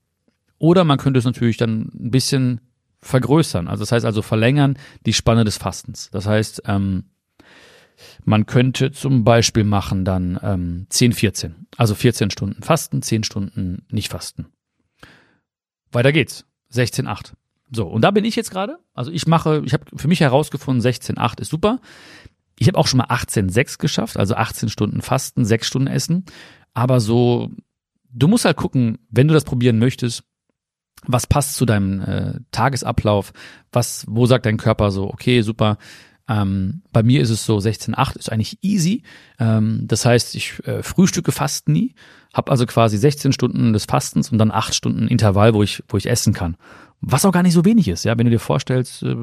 Oder 0.57 0.83
man 0.83 0.97
könnte 0.97 1.17
es 1.17 1.25
natürlich 1.25 1.57
dann 1.57 1.89
ein 1.93 2.11
bisschen 2.11 2.61
vergrößern. 2.99 3.67
Also 3.67 3.81
das 3.81 3.91
heißt 3.91 4.05
also 4.05 4.21
verlängern 4.21 4.77
die 5.05 5.13
Spanne 5.13 5.43
des 5.45 5.57
Fastens. 5.57 6.09
Das 6.11 6.27
heißt, 6.27 6.63
ähm, 6.65 7.05
man 8.23 8.45
könnte 8.45 8.91
zum 8.91 9.23
Beispiel 9.23 9.63
machen 9.63 10.05
dann 10.05 10.39
ähm, 10.43 10.85
10, 10.89 11.13
14. 11.13 11.67
Also 11.77 11.95
14 11.95 12.29
Stunden 12.29 12.61
fasten, 12.61 13.01
10 13.01 13.23
Stunden 13.23 13.85
nicht 13.89 14.09
fasten. 14.09 14.47
Weiter 15.91 16.11
geht's. 16.11 16.45
16,8. 16.73 17.33
So, 17.71 17.87
und 17.87 18.01
da 18.01 18.11
bin 18.11 18.25
ich 18.25 18.35
jetzt 18.35 18.51
gerade. 18.51 18.79
Also 18.93 19.11
ich 19.11 19.27
mache, 19.27 19.61
ich 19.65 19.73
habe 19.73 19.85
für 19.95 20.07
mich 20.07 20.19
herausgefunden, 20.19 20.85
16,8 20.85 21.41
ist 21.41 21.49
super. 21.49 21.79
Ich 22.59 22.67
habe 22.67 22.77
auch 22.77 22.87
schon 22.87 22.99
mal 22.99 23.07
18,6 23.07 23.79
geschafft, 23.79 24.17
also 24.17 24.35
18 24.35 24.69
Stunden 24.69 25.01
Fasten, 25.01 25.45
6 25.45 25.67
Stunden 25.67 25.87
Essen. 25.87 26.25
Aber 26.73 26.99
so, 26.99 27.49
du 28.09 28.27
musst 28.27 28.45
halt 28.45 28.57
gucken, 28.57 28.99
wenn 29.09 29.27
du 29.27 29.33
das 29.33 29.45
probieren 29.45 29.79
möchtest, 29.79 30.23
was 31.05 31.27
passt 31.27 31.55
zu 31.55 31.65
deinem 31.65 32.01
äh, 32.01 32.39
Tagesablauf, 32.51 33.33
was, 33.71 34.05
wo 34.07 34.25
sagt 34.25 34.45
dein 34.45 34.57
Körper 34.57 34.91
so, 34.91 35.09
okay, 35.09 35.41
super. 35.41 35.77
Ähm, 36.31 36.81
bei 36.93 37.03
mir 37.03 37.21
ist 37.21 37.29
es 37.29 37.45
so, 37.45 37.57
16,8 37.57 38.17
ist 38.17 38.31
eigentlich 38.31 38.57
easy. 38.61 39.03
Ähm, 39.37 39.81
das 39.83 40.05
heißt, 40.05 40.33
ich 40.35 40.65
äh, 40.65 40.81
frühstücke 40.81 41.33
fast 41.33 41.67
nie. 41.67 41.93
Habe 42.33 42.51
also 42.51 42.65
quasi 42.65 42.97
16 42.97 43.33
Stunden 43.33 43.73
des 43.73 43.83
Fastens 43.83 44.31
und 44.31 44.37
dann 44.37 44.49
8 44.49 44.73
Stunden 44.73 45.09
Intervall, 45.09 45.53
wo 45.53 45.61
ich, 45.61 45.83
wo 45.89 45.97
ich 45.97 46.09
essen 46.09 46.33
kann. 46.33 46.55
Was 47.01 47.25
auch 47.25 47.33
gar 47.33 47.43
nicht 47.43 47.53
so 47.53 47.65
wenig 47.65 47.89
ist, 47.89 48.05
ja. 48.05 48.17
Wenn 48.17 48.25
du 48.25 48.31
dir 48.31 48.39
vorstellst, 48.39 49.03
äh, 49.03 49.17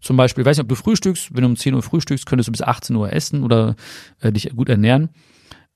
zum 0.00 0.16
Beispiel, 0.16 0.42
ich 0.42 0.46
weiß 0.46 0.56
nicht, 0.56 0.64
ob 0.64 0.68
du 0.68 0.74
frühstückst, 0.74 1.34
wenn 1.34 1.42
du 1.42 1.48
um 1.48 1.56
10 1.56 1.74
Uhr 1.74 1.82
frühstückst, 1.82 2.26
könntest 2.26 2.48
du 2.48 2.52
bis 2.52 2.62
18 2.62 2.96
Uhr 2.96 3.12
essen 3.12 3.44
oder 3.44 3.76
äh, 4.20 4.32
dich 4.32 4.50
gut 4.50 4.68
ernähren. 4.68 5.10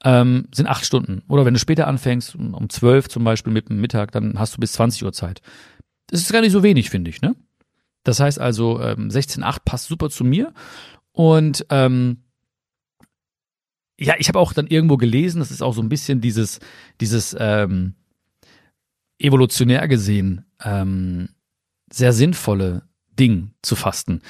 Ähm, 0.02 0.48
sind 0.52 0.66
acht 0.66 0.84
Stunden. 0.84 1.22
Oder 1.28 1.44
wenn 1.44 1.54
du 1.54 1.60
später 1.60 1.86
anfängst, 1.86 2.34
um 2.34 2.68
12 2.68 3.08
zum 3.08 3.22
Beispiel 3.22 3.52
mit 3.52 3.68
dem 3.68 3.80
Mittag, 3.80 4.10
dann 4.12 4.38
hast 4.38 4.56
du 4.56 4.60
bis 4.60 4.72
20 4.72 5.04
Uhr 5.04 5.12
Zeit. 5.12 5.42
Das 6.08 6.20
ist 6.20 6.32
gar 6.32 6.40
nicht 6.40 6.52
so 6.52 6.64
wenig, 6.64 6.90
finde 6.90 7.10
ich, 7.10 7.20
ne? 7.20 7.36
Das 8.04 8.20
heißt 8.20 8.38
also, 8.38 8.80
ähm, 8.80 9.08
16,8 9.08 9.58
passt 9.64 9.88
super 9.88 10.10
zu 10.10 10.24
mir. 10.24 10.52
Und 11.12 11.66
ähm, 11.70 12.24
ja, 13.98 14.14
ich 14.18 14.28
habe 14.28 14.38
auch 14.38 14.52
dann 14.52 14.66
irgendwo 14.66 14.96
gelesen, 14.96 15.40
das 15.40 15.50
ist 15.50 15.62
auch 15.62 15.74
so 15.74 15.82
ein 15.82 15.90
bisschen 15.90 16.20
dieses, 16.20 16.60
dieses 17.00 17.36
ähm, 17.38 17.94
evolutionär 19.18 19.86
gesehen 19.88 20.46
ähm, 20.64 21.28
sehr 21.92 22.12
sinnvolle 22.12 22.82
Ding 23.18 23.52
zu 23.62 23.76
fasten. 23.76 24.22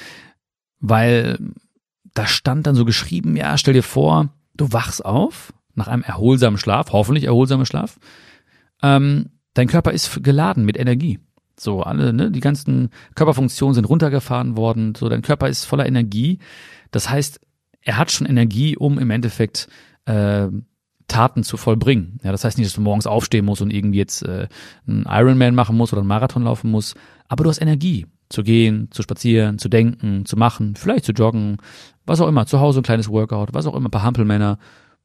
Weil 0.79 1.37
da 2.13 2.27
stand 2.27 2.67
dann 2.67 2.75
so 2.75 2.85
geschrieben, 2.85 3.37
ja, 3.37 3.57
stell 3.57 3.73
dir 3.73 3.83
vor, 3.83 4.29
du 4.55 4.73
wachst 4.73 5.05
auf 5.05 5.53
nach 5.75 5.87
einem 5.87 6.03
erholsamen 6.03 6.57
Schlaf, 6.57 6.91
hoffentlich 6.91 7.25
erholsamen 7.25 7.65
Schlaf. 7.65 7.97
Ähm, 8.81 9.29
dein 9.53 9.67
Körper 9.67 9.91
ist 9.91 10.23
geladen 10.23 10.65
mit 10.65 10.77
Energie. 10.77 11.19
So, 11.61 11.83
alle, 11.83 12.11
ne, 12.11 12.31
die 12.31 12.39
ganzen 12.39 12.89
Körperfunktionen 13.15 13.75
sind 13.75 13.85
runtergefahren 13.85 14.57
worden, 14.57 14.95
so, 14.95 15.09
dein 15.09 15.21
Körper 15.21 15.47
ist 15.47 15.65
voller 15.65 15.85
Energie. 15.85 16.39
Das 16.89 17.09
heißt, 17.09 17.39
er 17.81 17.97
hat 17.97 18.11
schon 18.11 18.27
Energie, 18.27 18.77
um 18.77 18.97
im 18.97 19.11
Endeffekt 19.11 19.67
äh, 20.05 20.47
Taten 21.07 21.43
zu 21.43 21.57
vollbringen. 21.57 22.19
Ja, 22.23 22.31
das 22.31 22.43
heißt 22.43 22.57
nicht, 22.57 22.67
dass 22.67 22.75
du 22.75 22.81
morgens 22.81 23.05
aufstehen 23.05 23.45
musst 23.45 23.61
und 23.61 23.71
irgendwie 23.71 23.99
jetzt 23.99 24.23
äh, 24.23 24.47
einen 24.87 25.05
Ironman 25.07 25.55
machen 25.55 25.77
musst 25.77 25.93
oder 25.93 26.01
einen 26.01 26.07
Marathon 26.07 26.43
laufen 26.43 26.71
musst, 26.71 26.95
aber 27.27 27.43
du 27.43 27.49
hast 27.49 27.61
Energie 27.61 28.07
zu 28.29 28.43
gehen, 28.43 28.87
zu 28.91 29.03
spazieren, 29.03 29.59
zu 29.59 29.69
denken, 29.69 30.25
zu 30.25 30.37
machen, 30.37 30.75
vielleicht 30.75 31.05
zu 31.05 31.11
joggen, 31.11 31.57
was 32.05 32.21
auch 32.21 32.27
immer, 32.27 32.45
zu 32.45 32.59
Hause 32.59 32.79
ein 32.79 32.83
kleines 32.83 33.09
Workout, 33.09 33.53
was 33.53 33.67
auch 33.67 33.75
immer, 33.75 33.89
ein 33.89 33.91
paar 33.91 34.03
Hampelmänner, 34.03 34.57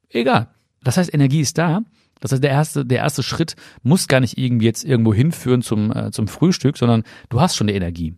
egal. 0.09 0.49
Das 0.85 0.97
heißt, 0.97 1.12
Energie 1.12 1.40
ist 1.40 1.59
da. 1.59 1.83
Das 2.20 2.33
heißt, 2.33 2.42
der 2.42 2.50
erste, 2.50 2.85
der 2.85 2.98
erste 2.98 3.22
Schritt 3.22 3.57
muss 3.83 4.09
gar 4.09 4.20
nicht 4.20 4.38
irgendwie 4.38 4.66
jetzt 4.66 4.85
irgendwo 4.85 5.12
hinführen 5.12 5.62
zum, 5.62 5.92
äh, 5.92 6.11
zum 6.11 6.29
Frühstück, 6.29 6.79
sondern 6.79 7.02
du 7.29 7.40
hast 7.40 7.57
schon 7.57 7.66
die 7.66 7.74
Energie. 7.74 8.14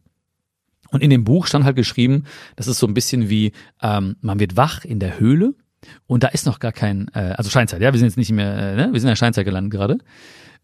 Und 0.91 1.03
in 1.03 1.11
dem 1.11 1.25
Buch 1.25 1.47
stand 1.47 1.65
halt 1.65 1.77
geschrieben, 1.77 2.25
das 2.57 2.67
ist 2.67 2.79
so 2.79 2.87
ein 2.87 2.95
bisschen 2.95 3.29
wie, 3.29 3.53
ähm, 3.83 4.17
man 4.21 4.41
wird 4.41 4.57
wach 4.57 4.85
in 4.85 5.01
der 5.01 5.21
Höhle 5.21 5.55
und 6.07 6.23
da 6.23 6.29
ist 6.29 6.47
noch 6.47 6.61
gar 6.61 6.73
kein, 6.73 7.09
äh, 7.15 7.35
also 7.37 7.51
Scheinzeit, 7.51 7.83
ja, 7.83 7.93
wir 7.93 7.99
sind 7.99 8.09
jetzt 8.09 8.17
nicht 8.17 8.33
mehr, 8.33 8.57
äh, 8.57 8.77
ne? 8.77 8.93
wir 8.93 9.01
sind 9.01 9.09
in 9.09 9.13
der 9.13 9.17
Scheinzeit 9.17 9.45
gelandet 9.45 9.73
gerade. 9.73 9.99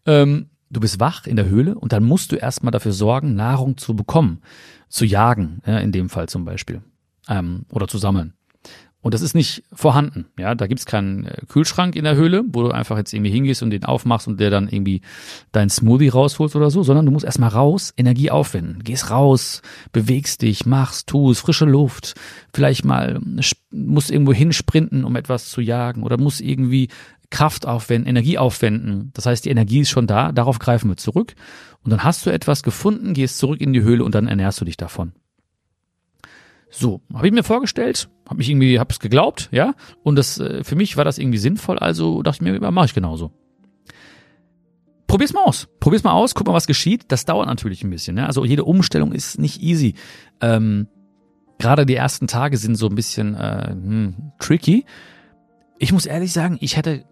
Ähm, 0.05 0.49
du 0.69 0.79
bist 0.79 0.99
wach 0.99 1.27
in 1.27 1.35
der 1.35 1.47
Höhle 1.47 1.75
und 1.75 1.93
dann 1.93 2.03
musst 2.03 2.31
du 2.31 2.35
erstmal 2.35 2.71
dafür 2.71 2.91
sorgen, 2.91 3.35
Nahrung 3.35 3.77
zu 3.77 3.95
bekommen, 3.95 4.41
zu 4.89 5.05
jagen, 5.05 5.61
ja, 5.65 5.77
in 5.77 5.91
dem 5.91 6.09
Fall 6.09 6.27
zum 6.27 6.45
Beispiel, 6.45 6.81
ähm, 7.29 7.65
oder 7.69 7.87
zu 7.87 7.97
sammeln. 7.97 8.33
Und 9.05 9.13
das 9.13 9.21
ist 9.21 9.35
nicht 9.35 9.61
vorhanden. 9.71 10.25
Ja, 10.35 10.55
da 10.55 10.65
gibt's 10.65 10.87
keinen 10.87 11.25
äh, 11.25 11.37
Kühlschrank 11.47 11.95
in 11.95 12.05
der 12.05 12.15
Höhle, 12.15 12.43
wo 12.47 12.63
du 12.63 12.71
einfach 12.71 12.97
jetzt 12.97 13.13
irgendwie 13.13 13.29
hingehst 13.29 13.61
und 13.61 13.69
den 13.69 13.85
aufmachst 13.85 14.27
und 14.27 14.39
der 14.39 14.49
dann 14.49 14.67
irgendwie 14.67 15.01
dein 15.51 15.69
Smoothie 15.69 16.07
rausholst 16.07 16.55
oder 16.55 16.71
so, 16.71 16.81
sondern 16.81 17.05
du 17.05 17.11
musst 17.11 17.23
erstmal 17.23 17.51
raus, 17.51 17.93
Energie 17.97 18.31
aufwenden. 18.31 18.83
Gehst 18.83 19.11
raus, 19.11 19.61
bewegst 19.91 20.41
dich, 20.41 20.65
machst, 20.65 21.05
tust, 21.05 21.41
frische 21.41 21.65
Luft, 21.65 22.15
vielleicht 22.51 22.83
mal 22.83 23.21
musst 23.69 24.09
irgendwo 24.09 24.33
hinsprinten, 24.33 25.05
um 25.05 25.15
etwas 25.15 25.51
zu 25.51 25.61
jagen 25.61 26.01
oder 26.01 26.17
musst 26.17 26.41
irgendwie 26.41 26.87
Kraft 27.29 27.67
aufwenden, 27.67 28.09
Energie 28.09 28.39
aufwenden. 28.39 29.11
Das 29.13 29.27
heißt, 29.27 29.45
die 29.45 29.51
Energie 29.51 29.81
ist 29.81 29.91
schon 29.91 30.07
da, 30.07 30.31
darauf 30.31 30.57
greifen 30.57 30.89
wir 30.89 30.97
zurück. 30.97 31.35
Und 31.83 31.91
dann 31.91 32.03
hast 32.03 32.25
du 32.25 32.31
etwas 32.31 32.63
gefunden, 32.63 33.13
gehst 33.13 33.37
zurück 33.37 33.61
in 33.61 33.71
die 33.71 33.83
Höhle 33.83 34.03
und 34.03 34.15
dann 34.15 34.27
ernährst 34.27 34.59
du 34.59 34.65
dich 34.65 34.77
davon. 34.77 35.13
So, 36.77 36.99
habe 37.13 37.27
ich 37.27 37.33
mir 37.33 37.43
vorgestellt, 37.43 38.09
habe 38.27 38.37
mich 38.37 38.49
irgendwie, 38.49 38.79
hab's 38.79 38.99
geglaubt, 38.99 39.47
ja, 39.53 39.75
und 40.03 40.17
das 40.17 40.39
äh, 40.39 40.61
für 40.65 40.75
mich 40.75 40.97
war 40.97 41.05
das 41.05 41.17
irgendwie 41.17 41.37
sinnvoll, 41.37 41.79
also 41.79 42.21
dachte 42.21 42.45
ich 42.45 42.51
mir, 42.51 42.71
mache 42.71 42.87
ich 42.87 42.93
genauso. 42.93 43.31
Probier's 45.07 45.31
mal 45.31 45.43
aus, 45.43 45.69
probier's 45.79 46.03
mal 46.03 46.11
aus, 46.11 46.35
guck 46.35 46.47
mal, 46.47 46.53
was 46.53 46.67
geschieht. 46.67 47.05
Das 47.07 47.23
dauert 47.23 47.47
natürlich 47.47 47.83
ein 47.85 47.89
bisschen, 47.89 48.15
ne? 48.15 48.27
also 48.27 48.43
jede 48.43 48.65
Umstellung 48.65 49.13
ist 49.13 49.39
nicht 49.39 49.61
easy. 49.61 49.93
Ähm, 50.41 50.87
Gerade 51.59 51.85
die 51.85 51.95
ersten 51.95 52.27
Tage 52.27 52.57
sind 52.57 52.75
so 52.75 52.87
ein 52.87 52.95
bisschen 52.95 53.35
äh, 53.35 53.69
hm, 53.69 54.33
tricky. 54.39 54.83
Ich 55.79 55.93
muss 55.93 56.05
ehrlich 56.05 56.33
sagen, 56.33 56.57
ich 56.59 56.75
hätte 56.75 57.05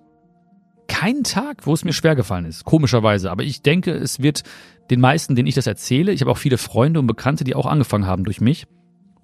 keinen 0.89 1.23
Tag, 1.23 1.65
wo 1.65 1.73
es 1.73 1.85
mir 1.85 1.93
schwer 1.93 2.17
gefallen 2.17 2.43
ist, 2.43 2.65
komischerweise. 2.65 3.31
Aber 3.31 3.43
ich 3.43 3.61
denke, 3.61 3.93
es 3.93 4.21
wird 4.21 4.43
den 4.89 4.99
meisten, 4.99 5.37
denen 5.37 5.47
ich 5.47 5.55
das 5.55 5.67
erzähle, 5.67 6.11
ich 6.11 6.19
habe 6.19 6.31
auch 6.31 6.37
viele 6.37 6.57
Freunde 6.57 6.99
und 6.99 7.07
Bekannte, 7.07 7.45
die 7.45 7.55
auch 7.55 7.65
angefangen 7.65 8.05
haben 8.05 8.25
durch 8.25 8.41
mich, 8.41 8.67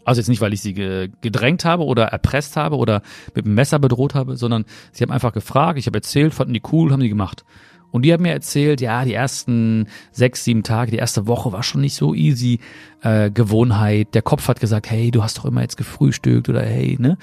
also 0.10 0.20
jetzt 0.20 0.28
nicht, 0.28 0.42
weil 0.42 0.54
ich 0.54 0.62
sie 0.62 0.74
gedrängt 0.74 1.66
habe 1.66 1.84
oder 1.84 2.06
erpresst 2.06 2.58
habe 2.58 2.78
oder 2.78 3.04
mit 3.36 3.46
dem 3.46 3.54
Messer 3.54 3.78
bedroht 3.78 4.16
habe, 4.16 4.38
sondern 4.38 4.66
sie 4.92 5.04
haben 5.04 5.12
einfach 5.12 5.34
gefragt, 5.34 5.78
ich 5.78 5.86
habe 5.86 6.00
erzählt, 6.00 6.34
fanden 6.34 6.54
die 6.54 6.64
cool, 6.72 6.92
haben 6.92 7.00
die 7.00 7.10
gemacht. 7.10 7.46
Und 7.92 8.04
die 8.04 8.14
haben 8.14 8.24
mir 8.24 8.34
erzählt, 8.34 8.82
ja, 8.82 9.06
die 9.06 9.14
ersten 9.14 9.88
sechs, 10.12 10.44
sieben 10.44 10.64
Tage, 10.64 10.92
die 10.92 10.98
erste 10.98 11.28
Woche 11.28 11.52
war 11.52 11.62
schon 11.62 11.82
nicht 11.82 11.96
so 11.96 12.16
easy. 12.16 12.60
Äh, 13.02 13.30
Gewohnheit, 13.30 14.14
der 14.16 14.22
Kopf 14.24 14.48
hat 14.48 14.60
gesagt, 14.60 14.90
hey, 14.90 15.12
du 15.12 15.22
hast 15.22 15.38
doch 15.38 15.46
immer 15.46 15.62
jetzt 15.62 15.78
gefrühstückt 15.78 16.50
oder 16.50 16.62
hey, 16.62 16.98
ne? 17.00 17.18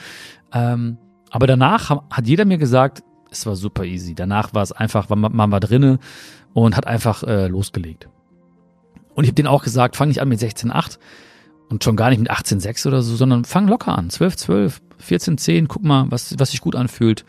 Ähm, 0.52 0.98
aber 1.30 1.48
danach 1.48 1.90
hat 2.10 2.26
jeder 2.26 2.44
mir 2.44 2.58
gesagt, 2.58 3.02
es 3.30 3.46
war 3.46 3.56
super 3.56 3.84
easy. 3.84 4.14
Danach 4.14 4.54
war 4.54 4.62
es 4.62 4.70
einfach, 4.70 5.08
man, 5.08 5.34
man 5.34 5.50
war 5.50 5.60
drinne 5.60 5.98
und 6.54 6.76
hat 6.76 6.86
einfach 6.86 7.24
äh, 7.24 7.48
losgelegt. 7.48 8.08
Und 9.14 9.24
ich 9.24 9.30
habe 9.30 9.34
denen 9.34 9.48
auch 9.48 9.64
gesagt, 9.64 9.96
fang 9.96 10.08
nicht 10.08 10.20
an 10.20 10.28
mit 10.28 10.40
16,8, 10.40 10.98
und 11.68 11.82
schon 11.82 11.96
gar 11.96 12.10
nicht 12.10 12.18
mit 12.18 12.30
18,6 12.30 12.86
oder 12.86 13.02
so, 13.02 13.16
sondern 13.16 13.44
fang 13.44 13.68
locker 13.68 13.96
an. 13.96 14.10
12, 14.10 14.36
12, 14.36 14.82
14, 14.98 15.38
10, 15.38 15.68
guck 15.68 15.82
mal, 15.82 16.06
was, 16.10 16.34
was 16.38 16.50
sich 16.50 16.60
gut 16.60 16.76
anfühlt. 16.76 17.24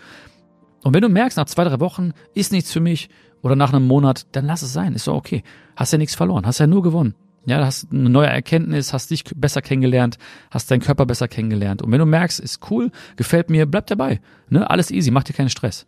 Und 0.84 0.94
wenn 0.94 1.02
du 1.02 1.10
merkst, 1.10 1.38
nach 1.38 1.46
zwei, 1.46 1.64
drei 1.64 1.80
Wochen 1.80 2.14
ist 2.34 2.52
nichts 2.52 2.72
für 2.72 2.80
mich 2.80 3.10
oder 3.42 3.56
nach 3.56 3.74
einem 3.74 3.88
Monat, 3.88 4.28
dann 4.34 4.46
lass 4.46 4.62
es 4.62 4.74
sein. 4.74 4.94
Ist 4.94 5.08
doch 5.08 5.16
okay. 5.16 5.44
Hast 5.76 5.92
ja 5.92 5.98
nichts 5.98 6.16
verloren, 6.16 6.46
hast 6.46 6.60
ja 6.60 6.68
nur 6.68 6.84
gewonnen. 6.84 7.16
Ja, 7.46 7.66
hast 7.66 7.94
eine 7.94 8.10
neue 8.10 8.28
Erkenntnis, 8.28 8.92
hast 8.92 9.10
dich 9.10 9.24
besser 9.24 9.62
kennengelernt, 9.62 10.18
hast 10.52 10.70
deinen 10.70 10.82
Körper 10.82 11.06
besser 11.06 11.30
kennengelernt. 11.30 11.82
Und 11.82 11.92
wenn 11.92 12.00
du 12.00 12.06
merkst, 12.06 12.42
ist 12.42 12.70
cool, 12.70 12.92
gefällt 13.16 13.50
mir, 13.50 13.66
bleib 13.66 13.88
dabei. 13.88 14.20
Ne? 14.50 14.70
Alles 14.70 14.92
easy, 14.92 15.12
mach 15.12 15.24
dir 15.24 15.34
keinen 15.34 15.50
Stress. 15.50 15.88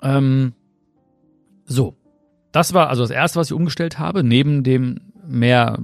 Ähm, 0.00 0.54
so. 1.66 1.96
Das 2.50 2.74
war 2.74 2.88
also 2.88 3.02
das 3.02 3.10
erste, 3.10 3.38
was 3.38 3.48
ich 3.48 3.52
umgestellt 3.52 3.98
habe, 3.98 4.24
neben 4.24 4.62
dem 4.62 5.00
mehr 5.26 5.78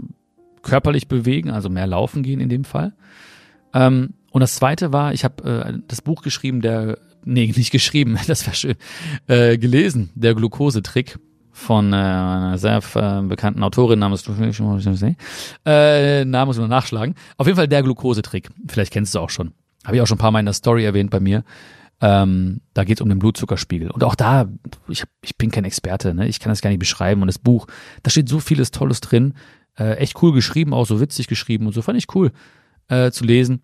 körperlich 0.63 1.09
bewegen, 1.09 1.51
also 1.51 1.69
mehr 1.69 1.87
laufen 1.87 2.23
gehen 2.23 2.41
in 2.41 2.49
dem 2.49 2.65
Fall. 2.65 2.95
Ähm, 3.75 4.15
und 4.31 4.41
das 4.41 4.57
zweite 4.57 4.93
war, 4.93 5.13
ich 5.13 5.25
habe 5.25 5.65
äh, 5.67 5.79
das 5.89 6.03
Buch 6.03 6.23
geschrieben, 6.23 6.61
der, 6.61 6.99
nee, 7.25 7.53
nicht 7.57 7.71
geschrieben, 7.71 8.19
das 8.27 8.47
war 8.47 8.55
schön, 8.55 8.75
äh, 9.27 9.59
gelesen, 9.59 10.11
der 10.15 10.35
Glukosetrick 10.35 11.19
von 11.59 11.93
äh, 11.93 11.97
einer 11.97 12.57
sehr 12.57 12.81
äh, 12.95 13.23
bekannten 13.23 13.63
Autorin 13.63 13.99
namens 13.99 14.23
äh, 15.67 16.25
Namen 16.25 16.47
muss 16.47 16.59
man 16.59 16.71
nachschlagen. 16.71 17.15
Auf 17.37 17.47
jeden 17.47 17.57
Fall 17.57 17.69
der 17.69 17.83
Glukosetrick. 17.83 18.49
Vielleicht 18.69 18.93
kennst 18.93 19.15
du 19.15 19.19
auch 19.19 19.31
schon. 19.31 19.53
Habe 19.85 19.97
ich 19.97 20.03
auch 20.03 20.07
schon 20.07 20.17
ein 20.17 20.21
paar 20.21 20.31
Mal 20.31 20.41
in 20.41 20.47
der 20.47 20.55
Story 20.55 20.85
erwähnt 20.85 21.11
bei 21.11 21.19
mir. 21.19 21.43
Ähm, 22.01 22.61
da 22.75 22.85
geht 22.85 22.99
es 22.99 23.01
um 23.01 23.09
den 23.09 23.19
Blutzuckerspiegel. 23.19 23.91
Und 23.91 24.05
auch 24.05 24.15
da, 24.15 24.49
ich, 24.87 25.03
ich 25.21 25.37
bin 25.37 25.51
kein 25.51 25.65
Experte, 25.65 26.15
ne? 26.15 26.29
ich 26.29 26.39
kann 26.39 26.51
das 26.51 26.61
gar 26.61 26.71
nicht 26.71 26.79
beschreiben. 26.79 27.23
Und 27.23 27.27
das 27.27 27.39
Buch, 27.39 27.67
da 28.05 28.11
steht 28.11 28.29
so 28.29 28.39
vieles 28.39 28.71
Tolles 28.71 29.01
drin. 29.01 29.35
Äh, 29.79 29.95
echt 29.95 30.21
cool 30.23 30.33
geschrieben, 30.33 30.75
auch 30.75 30.87
so 30.87 31.01
witzig 31.01 31.29
geschrieben 31.29 31.67
und 31.67 31.73
so. 31.73 31.83
Fand 31.83 31.99
ich 31.99 32.15
cool 32.15 32.33
äh, 32.89 33.11
zu 33.11 33.25
lesen. 33.25 33.63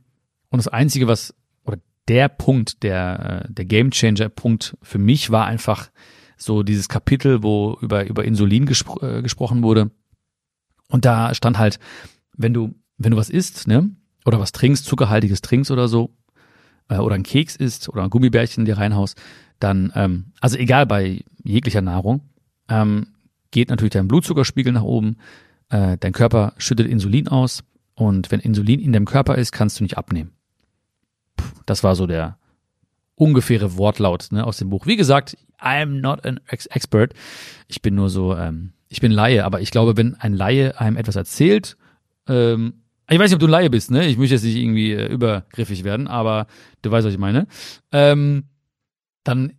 Und 0.49 0.59
das 0.59 0.69
Einzige, 0.69 1.09
was, 1.09 1.35
oder 1.65 1.79
der 2.09 2.29
Punkt, 2.29 2.83
der, 2.83 3.45
äh, 3.49 3.53
der 3.53 3.65
Gamechanger-Punkt 3.65 4.77
für 4.83 4.99
mich 4.99 5.31
war 5.31 5.47
einfach 5.47 5.91
so 6.37 6.63
dieses 6.63 6.89
Kapitel, 6.89 7.43
wo 7.43 7.79
über, 7.81 8.07
über 8.07 8.25
Insulin 8.25 8.67
gespro 8.67 9.01
äh, 9.05 9.23
gesprochen 9.23 9.63
wurde. 9.63 9.91
Und 10.89 11.05
da 11.05 11.35
stand 11.35 11.59
halt, 11.59 11.79
wenn 12.37 12.55
du, 12.55 12.75
wenn 12.99 13.13
du 13.13 13.17
was 13.17 13.31
isst, 13.31 13.67
ne, 13.67 13.91
oder 14.25 14.39
was 14.39 14.53
trinkst, 14.53 14.85
zuckerhaltiges 14.85 15.43
trinkst 15.43 15.71
oder 15.71 15.89
so, 15.89 16.15
äh, 16.89 16.99
oder 16.99 17.15
ein 17.15 17.23
Keks 17.23 17.57
isst 17.57 17.89
oder 17.89 18.05
ein 18.05 18.11
Gummibärchen 18.11 18.65
dir 18.65 18.79
reinhaust, 18.79 19.21
dann, 19.59 19.93
ähm, 19.95 20.33
also 20.41 20.57
egal 20.57 20.87
bei 20.87 21.25
jeglicher 21.43 21.83
Nahrung, 21.83 22.23
ähm, 22.69 23.09
geht 23.51 23.71
natürlich 23.71 23.93
dein 23.93 24.09
Blutzuckerspiegel 24.09 24.73
nach 24.73 24.83
oben, 24.83 25.17
äh, 25.75 25.99
dein 25.99 26.13
Körper 26.13 26.55
schüttet 26.57 26.87
Insulin 26.87 27.27
aus 27.27 27.65
und 27.95 28.31
wenn 28.31 28.39
Insulin 28.39 28.79
in 28.79 28.93
deinem 28.93 29.07
Körper 29.07 29.35
ist, 29.37 29.51
kannst 29.51 29.81
du 29.81 29.83
nicht 29.83 29.99
abnehmen. 29.99 30.31
Puh, 31.37 31.49
das 31.67 31.83
war 31.83 31.97
so 31.97 32.07
der 32.07 32.39
ungefähre 33.17 33.77
Wortlaut 33.77 34.29
ne, 34.31 34.47
aus 34.47 34.59
dem 34.59 34.71
Buch. 34.71 34.87
Wie 34.87 34.97
gesagt, 34.97 35.37
I'm 35.61 36.01
not 36.01 36.25
an 36.25 36.41
expert. 36.49 37.15
Ich 37.67 37.83
bin 37.83 37.97
nur 37.97 38.09
so, 38.09 38.37
ähm, 38.37 38.73
ich 38.89 39.01
bin 39.01 39.11
Laie, 39.11 39.45
aber 39.45 39.61
ich 39.61 39.73
glaube, 39.73 39.97
wenn 39.97 40.15
ein 40.15 40.35
Laie 40.35 40.79
einem 40.79 40.97
etwas 40.97 41.17
erzählt, 41.17 41.77
ähm, 42.29 42.75
ich 43.11 43.19
weiß 43.19 43.31
nicht, 43.31 43.35
ob 43.35 43.41
du 43.41 43.47
ein 43.47 43.51
Laie 43.51 43.71
bist, 43.71 43.91
ne? 43.91 44.07
Ich 44.07 44.17
möchte 44.17 44.35
jetzt 44.35 44.45
nicht 44.45 44.57
irgendwie 44.57 44.93
äh, 44.93 45.13
übergriffig 45.13 45.83
werden, 45.83 46.07
aber 46.07 46.47
du 46.83 46.91
weißt, 46.91 47.07
was 47.07 47.13
ich 47.13 47.19
meine. 47.19 47.49
Ähm, 47.93 48.45
dann 49.25 49.53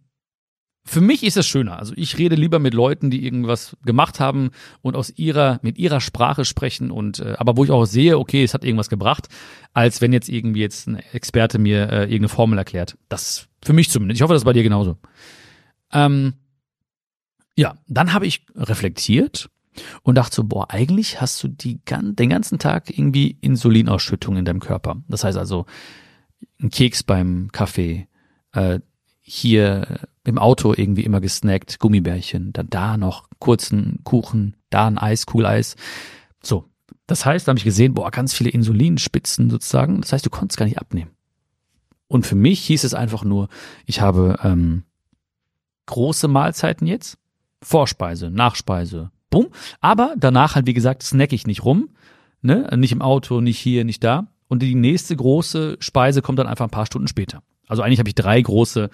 für 0.88 1.02
mich 1.02 1.24
ist 1.24 1.36
es 1.36 1.48
schöner. 1.48 1.80
Also 1.80 1.94
ich 1.96 2.18
rede 2.20 2.36
lieber 2.36 2.60
mit 2.60 2.76
Leuten, 2.76 3.10
die 3.10 3.26
irgendwas 3.26 3.76
gemacht 3.84 4.20
haben 4.20 4.52
und 4.84 4.96
aus 4.96 5.12
ihrer, 5.18 5.60
mit 5.64 5.80
ihrer 5.80 6.00
Sprache 6.00 6.46
sprechen 6.46 6.92
und 6.92 7.20
äh, 7.20 7.36
aber 7.38 7.58
wo 7.58 7.64
ich 7.64 7.72
auch 7.72 7.86
sehe, 7.86 8.20
okay, 8.20 8.44
es 8.44 8.54
hat 8.54 8.64
irgendwas 8.64 8.90
gebracht, 8.90 9.28
als 9.74 10.00
wenn 10.02 10.14
jetzt 10.14 10.30
irgendwie 10.30 10.62
jetzt 10.62 10.88
ein 10.88 10.98
Experte 11.12 11.58
mir 11.58 11.90
äh, 11.90 12.02
irgendeine 12.04 12.30
Formel 12.30 12.60
erklärt. 12.60 12.98
Das 13.10 13.48
für 13.64 13.74
mich 13.74 13.90
zumindest. 13.90 14.20
Ich 14.20 14.22
hoffe, 14.22 14.34
das 14.34 14.42
ist 14.42 14.46
bei 14.46 14.54
dir 14.54 14.62
genauso. 14.62 14.98
Ähm, 15.92 16.34
ja, 17.58 17.78
dann 17.88 18.14
habe 18.14 18.28
ich 18.28 18.46
reflektiert 18.56 19.50
und 20.04 20.16
dachte 20.16 20.36
so, 20.36 20.44
boah, 20.44 20.70
eigentlich 20.70 21.20
hast 21.20 21.42
du 21.42 21.48
die, 21.48 21.80
den 21.84 22.30
ganzen 22.30 22.60
Tag 22.60 22.96
irgendwie 22.96 23.38
Insulinausschüttung 23.42 24.38
in 24.38 24.46
deinem 24.46 24.60
Körper. 24.60 25.02
Das 25.08 25.24
heißt 25.24 25.38
also, 25.38 25.66
ein 26.62 26.70
Keks 26.70 27.02
beim 27.02 27.52
Kaffee, 27.52 28.08
äh, 28.54 28.80
hier 29.22 30.08
im 30.26 30.38
Auto 30.38 30.74
irgendwie 30.76 31.04
immer 31.04 31.22
gesnackt, 31.22 31.80
Gummibärchen, 31.80 32.54
dann 32.54 32.70
da 32.70 32.98
noch 32.98 33.28
kurzen 33.40 34.00
Kuchen, 34.04 34.56
da 34.70 34.88
ein 34.88 34.98
Eis, 34.98 35.26
Eis. 35.34 35.76
So. 36.42 36.66
Das 37.08 37.26
heißt, 37.26 37.48
da 37.48 37.52
habe 37.52 37.60
ich 37.60 37.64
gesehen, 37.64 37.94
boah, 37.94 38.10
ganz 38.10 38.34
viele 38.34 38.50
Insulinspitzen 38.50 39.50
sozusagen. 39.50 40.02
Das 40.02 40.12
heißt, 40.12 40.26
du 40.26 40.32
konntest 40.32 40.58
gar 40.58 40.66
nicht 40.66 40.80
abnehmen. 40.80 41.12
Und 42.08 42.26
für 42.26 42.36
mich 42.36 42.62
hieß 42.62 42.84
es 42.84 42.94
einfach 42.94 43.24
nur, 43.24 43.50
ich 43.86 44.02
habe 44.02 44.38
ähm, 44.44 44.84
große 45.86 46.28
Mahlzeiten 46.28 46.88
jetzt, 46.88 47.18
Vorspeise, 47.62 48.30
Nachspeise, 48.30 49.12
bumm. 49.30 49.48
Aber 49.82 50.16
danach 50.18 50.56
halt, 50.56 50.68
wie 50.68 50.74
gesagt, 50.74 51.04
snack 51.04 51.34
ich 51.34 51.48
nicht 51.48 51.64
rum, 51.64 51.90
ne? 52.42 52.70
Nicht 52.76 52.92
im 52.92 53.02
Auto, 53.02 53.42
nicht 53.42 53.60
hier, 53.60 53.84
nicht 53.86 54.04
da. 54.04 54.28
Und 54.48 54.62
die 54.62 54.76
nächste 54.76 55.16
große 55.16 55.78
Speise 55.80 56.22
kommt 56.22 56.40
dann 56.40 56.48
einfach 56.48 56.66
ein 56.66 56.72
paar 56.72 56.86
Stunden 56.86 57.08
später. 57.08 57.42
Also 57.68 57.82
eigentlich 57.82 58.00
habe 58.00 58.10
ich 58.10 58.16
drei 58.16 58.40
große, 58.40 58.90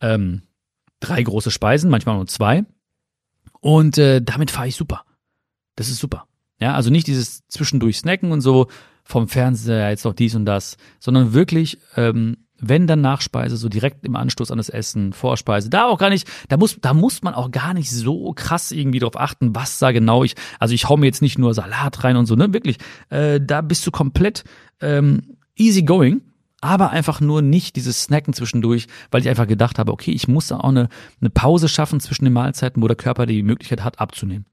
ähm, 0.00 0.42
drei 1.00 1.22
große 1.22 1.50
Speisen, 1.50 1.90
manchmal 1.90 2.16
nur 2.16 2.26
zwei. 2.26 2.64
Und 3.60 3.98
äh, 3.98 4.22
damit 4.22 4.50
fahre 4.50 4.68
ich 4.68 4.76
super. 4.76 5.04
Das 5.76 5.88
ist 5.88 5.98
super. 5.98 6.26
Ja, 6.60 6.74
also 6.74 6.90
nicht 6.90 7.06
dieses 7.06 7.46
zwischendurch 7.48 7.98
Snacken 7.98 8.32
und 8.32 8.40
so 8.40 8.66
vom 9.04 9.28
Fernseher 9.28 9.90
jetzt 9.90 10.04
noch 10.04 10.14
dies 10.14 10.34
und 10.34 10.44
das, 10.44 10.76
sondern 10.98 11.32
wirklich, 11.32 11.78
ähm, 11.96 12.36
wenn 12.60 12.86
dann 12.86 13.00
Nachspeise, 13.00 13.56
so 13.56 13.68
direkt 13.68 14.04
im 14.04 14.16
Anstoß 14.16 14.50
an 14.50 14.58
das 14.58 14.68
Essen, 14.68 15.12
Vorspeise, 15.12 15.70
da 15.70 15.86
auch 15.86 15.98
gar 15.98 16.10
nicht, 16.10 16.28
da 16.48 16.56
muss, 16.56 16.78
da 16.80 16.92
muss 16.92 17.22
man 17.22 17.34
auch 17.34 17.50
gar 17.50 17.72
nicht 17.72 17.90
so 17.90 18.32
krass 18.32 18.72
irgendwie 18.72 18.98
drauf 18.98 19.18
achten, 19.18 19.54
was 19.54 19.78
da 19.78 19.92
genau 19.92 20.24
ich, 20.24 20.34
also 20.58 20.74
ich 20.74 20.88
hau 20.88 20.96
mir 20.96 21.06
jetzt 21.06 21.22
nicht 21.22 21.38
nur 21.38 21.54
Salat 21.54 22.02
rein 22.04 22.16
und 22.16 22.26
so, 22.26 22.34
ne, 22.34 22.52
wirklich, 22.52 22.78
äh, 23.10 23.40
da 23.40 23.60
bist 23.60 23.86
du 23.86 23.90
komplett 23.90 24.44
ähm, 24.80 25.36
easy 25.56 25.82
going 25.82 26.22
aber 26.60 26.90
einfach 26.90 27.20
nur 27.20 27.42
nicht 27.42 27.76
dieses 27.76 28.02
Snacken 28.02 28.34
zwischendurch, 28.34 28.86
weil 29.10 29.20
ich 29.20 29.28
einfach 29.28 29.46
gedacht 29.46 29.78
habe, 29.78 29.92
okay, 29.92 30.10
ich 30.10 30.28
muss 30.28 30.48
da 30.48 30.58
auch 30.58 30.68
eine, 30.68 30.88
eine 31.20 31.30
Pause 31.30 31.68
schaffen 31.68 32.00
zwischen 32.00 32.24
den 32.24 32.32
Mahlzeiten, 32.32 32.82
wo 32.82 32.88
der 32.88 32.96
Körper 32.96 33.26
die 33.26 33.42
Möglichkeit 33.42 33.84
hat, 33.84 34.00
abzunehmen. 34.00 34.46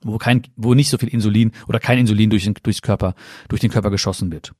Wo 0.00 0.18
kein, 0.18 0.42
wo 0.56 0.74
nicht 0.74 0.90
so 0.90 0.98
viel 0.98 1.08
Insulin 1.08 1.52
oder 1.66 1.80
kein 1.80 1.98
Insulin 1.98 2.30
durch 2.30 2.44
den, 2.44 2.54
durchs 2.62 2.82
Körper, 2.82 3.14
durch 3.48 3.60
den 3.60 3.70
Körper 3.70 3.90
geschossen 3.90 4.30
wird. 4.30 4.52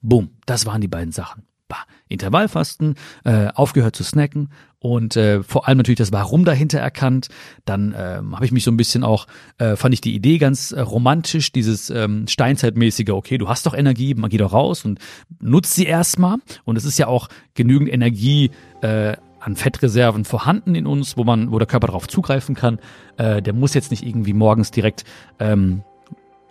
Boom, 0.00 0.30
das 0.46 0.66
waren 0.66 0.80
die 0.80 0.88
beiden 0.88 1.12
Sachen. 1.12 1.44
Bah, 1.70 1.84
Intervallfasten, 2.08 2.96
äh, 3.24 3.46
aufgehört 3.54 3.94
zu 3.94 4.02
snacken 4.02 4.50
und 4.80 5.16
äh, 5.16 5.44
vor 5.44 5.68
allem 5.68 5.78
natürlich 5.78 5.98
das 5.98 6.10
Warum 6.10 6.44
dahinter 6.44 6.80
erkannt. 6.80 7.28
Dann 7.64 7.94
ähm, 7.96 8.34
habe 8.34 8.44
ich 8.44 8.50
mich 8.50 8.64
so 8.64 8.72
ein 8.72 8.76
bisschen 8.76 9.04
auch, 9.04 9.28
äh, 9.58 9.76
fand 9.76 9.94
ich 9.94 10.00
die 10.00 10.14
Idee 10.14 10.38
ganz 10.38 10.72
äh, 10.72 10.80
romantisch, 10.80 11.52
dieses 11.52 11.88
ähm, 11.88 12.26
Steinzeitmäßige, 12.26 13.10
okay, 13.10 13.38
du 13.38 13.48
hast 13.48 13.66
doch 13.66 13.74
Energie, 13.74 14.14
man 14.14 14.30
geht 14.30 14.40
doch 14.40 14.52
raus 14.52 14.84
und 14.84 14.98
nutzt 15.38 15.74
sie 15.76 15.86
erstmal. 15.86 16.38
Und 16.64 16.76
es 16.76 16.84
ist 16.84 16.98
ja 16.98 17.06
auch 17.06 17.28
genügend 17.54 17.92
Energie 17.92 18.50
äh, 18.82 19.16
an 19.38 19.54
Fettreserven 19.54 20.24
vorhanden 20.24 20.74
in 20.74 20.88
uns, 20.88 21.16
wo 21.16 21.22
man, 21.22 21.52
wo 21.52 21.58
der 21.58 21.68
Körper 21.68 21.86
darauf 21.86 22.08
zugreifen 22.08 22.56
kann. 22.56 22.80
Äh, 23.16 23.42
der 23.42 23.52
muss 23.52 23.74
jetzt 23.74 23.92
nicht 23.92 24.04
irgendwie 24.04 24.32
morgens 24.32 24.72
direkt 24.72 25.04
ähm, 25.38 25.82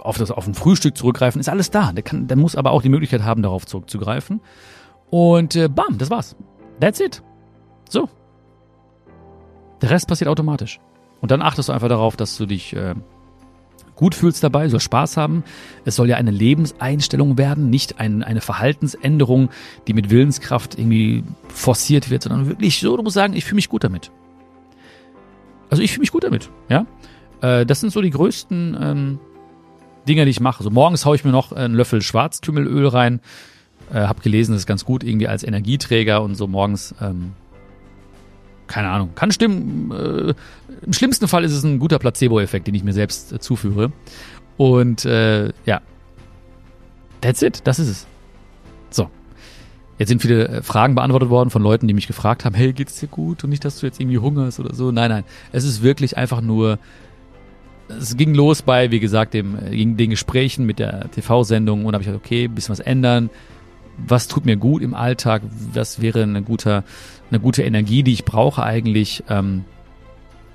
auf 0.02 0.18
das 0.18 0.32
auf 0.32 0.48
ein 0.48 0.54
Frühstück 0.54 0.96
zurückgreifen. 0.96 1.42
Ist 1.42 1.50
alles 1.50 1.72
da. 1.72 1.92
Der 1.92 2.04
kann, 2.04 2.28
der 2.28 2.38
muss 2.38 2.56
aber 2.56 2.72
auch 2.72 2.82
die 2.82 2.90
Möglichkeit 2.90 3.24
haben, 3.24 3.42
darauf 3.42 3.66
zurückzugreifen. 3.66 4.40
Und 5.10 5.56
äh, 5.56 5.68
bam, 5.68 5.98
das 5.98 6.10
war's. 6.10 6.36
That's 6.80 7.00
it. 7.00 7.24
So. 7.90 8.10
Der 9.82 9.90
Rest 9.90 10.08
passiert 10.08 10.30
automatisch. 10.30 10.80
Und 11.22 11.32
dann 11.32 11.42
achtest 11.42 11.70
du 11.70 11.74
einfach 11.74 11.90
darauf, 11.90 12.16
dass 12.16 12.38
du 12.38 12.46
dich 12.46 12.76
äh, 12.76 12.96
gut 13.96 14.16
fühlst 14.16 14.44
dabei, 14.44 14.70
soll 14.70 14.80
Spaß 14.80 15.18
haben. 15.18 15.44
Es 15.84 15.98
soll 15.98 16.08
ja 16.08 16.16
eine 16.16 16.32
Lebenseinstellung 16.32 17.38
werden, 17.38 17.70
nicht 17.70 18.00
ein, 18.00 18.24
eine 18.24 18.40
Verhaltensänderung, 18.40 19.50
die 19.88 19.94
mit 19.94 20.10
Willenskraft 20.10 20.80
irgendwie 20.80 21.24
forciert 21.50 22.10
wird, 22.10 22.24
sondern 22.24 22.48
wirklich 22.48 22.80
so, 22.80 22.96
du 22.96 23.04
musst 23.04 23.16
sagen, 23.16 23.34
ich 23.34 23.44
fühle 23.44 23.56
mich 23.56 23.68
gut 23.70 23.84
damit. 23.84 24.12
Also 25.70 25.84
ich 25.84 25.92
fühle 25.92 26.02
mich 26.02 26.12
gut 26.12 26.24
damit, 26.24 26.50
ja. 26.70 26.86
Äh, 27.42 27.66
das 27.66 27.82
sind 27.82 27.92
so 27.92 28.02
die 28.02 28.10
größten 28.10 28.78
ähm, 28.80 29.20
Dinge, 30.08 30.24
die 30.24 30.32
ich 30.32 30.40
mache. 30.40 30.64
So 30.64 30.70
morgens 30.70 31.06
haue 31.06 31.18
ich 31.18 31.26
mir 31.26 31.32
noch 31.32 31.52
einen 31.52 31.76
Löffel 31.76 32.02
Schwarzkümmelöl 32.02 32.88
rein, 32.88 33.20
äh, 33.94 34.02
hab 34.02 34.22
gelesen, 34.22 34.54
das 34.54 34.62
ist 34.62 34.68
ganz 34.68 34.86
gut 34.86 35.04
irgendwie 35.04 35.28
als 35.28 35.44
Energieträger 35.44 36.22
und 36.22 36.36
so 36.36 36.48
morgens. 36.48 36.96
Ähm, 37.02 37.34
keine 38.68 38.90
Ahnung, 38.90 39.10
kann 39.16 39.32
stimmen. 39.32 39.92
Äh, 39.92 40.34
Im 40.86 40.94
schlimmsten 40.94 41.28
Fall 41.28 41.44
ist 41.44 41.52
es 41.54 41.64
ein 41.64 41.80
guter 41.80 42.00
Placebo-Effekt, 42.00 42.68
den 42.68 42.76
ich 42.76 42.84
mir 42.84 42.94
selbst 42.94 43.34
äh, 43.34 43.40
zuführe. 43.40 43.92
Und 44.58 45.06
äh, 45.06 45.52
ja, 45.66 45.82
that's 47.22 47.42
it, 47.42 47.62
das 47.66 47.80
ist 47.80 47.90
es. 47.90 48.08
So. 48.92 49.10
Jetzt 49.98 50.10
sind 50.10 50.22
viele 50.22 50.48
äh, 50.48 50.62
Fragen 50.62 50.96
beantwortet 50.96 51.30
worden 51.30 51.50
von 51.50 51.64
Leuten, 51.64 51.88
die 51.88 51.94
mich 51.94 52.08
gefragt 52.08 52.46
haben, 52.46 52.56
hey, 52.56 52.72
geht's 52.72 53.00
dir 53.00 53.08
gut? 53.08 53.44
Und 53.44 53.50
nicht, 53.50 53.66
dass 53.66 53.80
du 53.80 53.86
jetzt 53.88 54.00
irgendwie 54.00 54.20
hungerst 54.20 54.60
oder 54.60 54.76
so. 54.76 54.92
Nein, 54.92 55.10
nein. 55.10 55.24
Es 55.52 55.64
ist 55.64 55.82
wirklich 55.82 56.16
einfach 56.16 56.42
nur, 56.42 56.78
es 57.90 58.16
ging 58.16 58.36
los 58.36 58.62
bei, 58.62 58.92
wie 58.92 59.00
gesagt, 59.00 59.34
dem, 59.34 59.58
äh, 59.58 59.86
den 59.96 60.12
Gesprächen 60.12 60.66
mit 60.66 60.78
der 60.78 61.10
TV-Sendung 61.10 61.86
und 61.86 61.94
habe 61.94 62.04
ich 62.04 62.08
gesagt, 62.08 62.24
okay, 62.24 62.48
bisschen 62.48 62.74
was 62.74 62.80
ändern 62.80 63.32
was 64.08 64.28
tut 64.28 64.46
mir 64.46 64.58
gut 64.58 64.82
im 64.82 64.94
Alltag, 64.94 65.42
was 65.74 66.02
wäre 66.02 66.24
eine 66.24 66.42
gute, 66.42 66.84
eine 67.30 67.40
gute 67.40 67.64
Energie, 67.64 68.04
die 68.04 68.14
ich 68.14 68.26
brauche 68.26 68.64
eigentlich. 68.64 69.24
Ähm, 69.30 69.66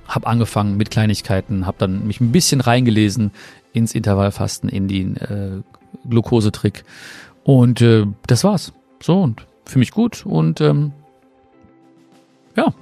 habe 0.07 0.27
angefangen 0.27 0.77
mit 0.77 0.91
Kleinigkeiten, 0.91 1.67
habe 1.67 1.79
dann 1.79 2.07
mich 2.07 2.21
ein 2.21 2.33
bisschen 2.33 2.61
reingelesen 2.61 3.31
ins 3.73 3.95
Intervallfasten, 3.95 4.69
in 4.69 4.89
den 4.89 5.17
äh, 5.17 5.63
Glukosetrick 6.09 6.85
und 7.43 7.81
äh, 7.81 8.07
das 8.27 8.45
war's. 8.45 8.73
So 9.03 9.21
und 9.21 9.47
für 9.65 9.79
mich 9.79 9.93
gut 9.93 10.25
und 10.27 10.61
ähm, 10.61 10.93
ja, 12.57 12.73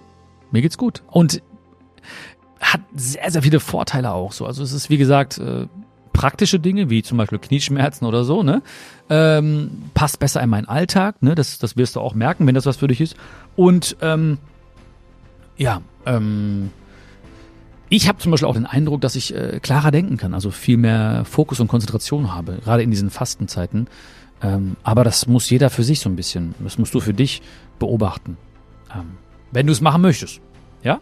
mir 0.51 0.63
geht's 0.63 0.79
gut 0.79 1.03
und 1.11 1.43
hat 2.61 2.81
sehr 2.95 3.31
sehr 3.31 3.43
viele 3.43 3.61
Vorteile 3.61 4.13
auch 4.13 4.33
so. 4.33 4.47
Also 4.47 4.63
es 4.63 4.73
ist 4.73 4.91
wie 4.91 4.99
gesagt 4.99 5.39
äh, 5.39 5.67
praktische 6.13 6.61
Dinge, 6.61 6.91
wie 6.91 7.03
zum 7.03 7.19
Beispiel 7.19 7.39
Knieschmerzen 7.39 8.05
oder 8.05 8.25
so, 8.25 8.43
ne? 8.43 8.63
Ähm, 9.11 9.83
passt 9.95 10.19
besser 10.19 10.43
in 10.43 10.51
meinen 10.51 10.69
Alltag, 10.69 11.23
ne? 11.23 11.35
Das, 11.35 11.59
das 11.59 11.77
wirst 11.77 11.97
du 11.97 12.01
auch 12.01 12.15
merken, 12.15 12.47
wenn 12.47 12.55
das 12.55 12.67
was 12.67 12.77
für 12.77 12.89
dich 12.89 13.01
ist. 13.01 13.17
Und 13.57 13.97
ähm, 14.01 14.39
ja, 15.57 15.83
ähm, 16.07 16.71
ich 17.89 18.09
habe 18.09 18.19
zum 18.19 18.31
Beispiel 18.31 18.49
auch 18.49 18.55
den 18.55 18.67
Eindruck, 18.67 19.01
dass 19.03 19.17
ich 19.17 19.35
äh, 19.35 19.61
klarer 19.61 19.91
denken 19.91 20.17
kann, 20.17 20.33
also 20.33 20.51
viel 20.51 20.79
mehr 20.79 21.25
Fokus 21.25 21.61
und 21.61 21.69
Konzentration 21.69 22.35
habe, 22.35 22.59
gerade 22.65 22.83
in 22.83 22.91
diesen 22.91 23.11
Fastenzeiten. 23.11 23.87
Ähm, 24.43 24.77
aber 24.83 25.05
das 25.05 25.27
muss 25.27 25.51
jeder 25.51 25.71
für 25.71 25.85
sich 25.85 26.01
so 26.01 26.09
ein 26.09 26.17
bisschen, 26.17 26.55
das 26.61 26.79
musst 26.79 26.95
du 26.95 27.01
für 27.01 27.15
dich 27.15 27.43
beobachten, 27.79 28.37
ähm, 28.95 29.19
wenn 29.53 29.67
du 29.67 29.73
es 29.73 29.81
machen 29.81 30.03
möchtest. 30.03 30.41
Ja? 30.83 31.01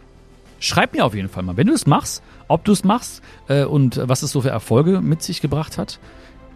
Schreib 0.61 0.93
mir 0.93 1.03
auf 1.03 1.15
jeden 1.15 1.27
Fall 1.27 1.41
mal, 1.41 1.57
wenn 1.57 1.65
du 1.65 1.73
es 1.73 1.87
machst, 1.87 2.21
ob 2.47 2.63
du 2.63 2.71
es 2.71 2.83
machst 2.83 3.23
äh, 3.47 3.65
und 3.65 3.99
was 4.03 4.21
es 4.21 4.31
so 4.31 4.41
für 4.41 4.49
Erfolge 4.49 5.01
mit 5.01 5.23
sich 5.23 5.41
gebracht 5.41 5.79
hat. 5.79 5.99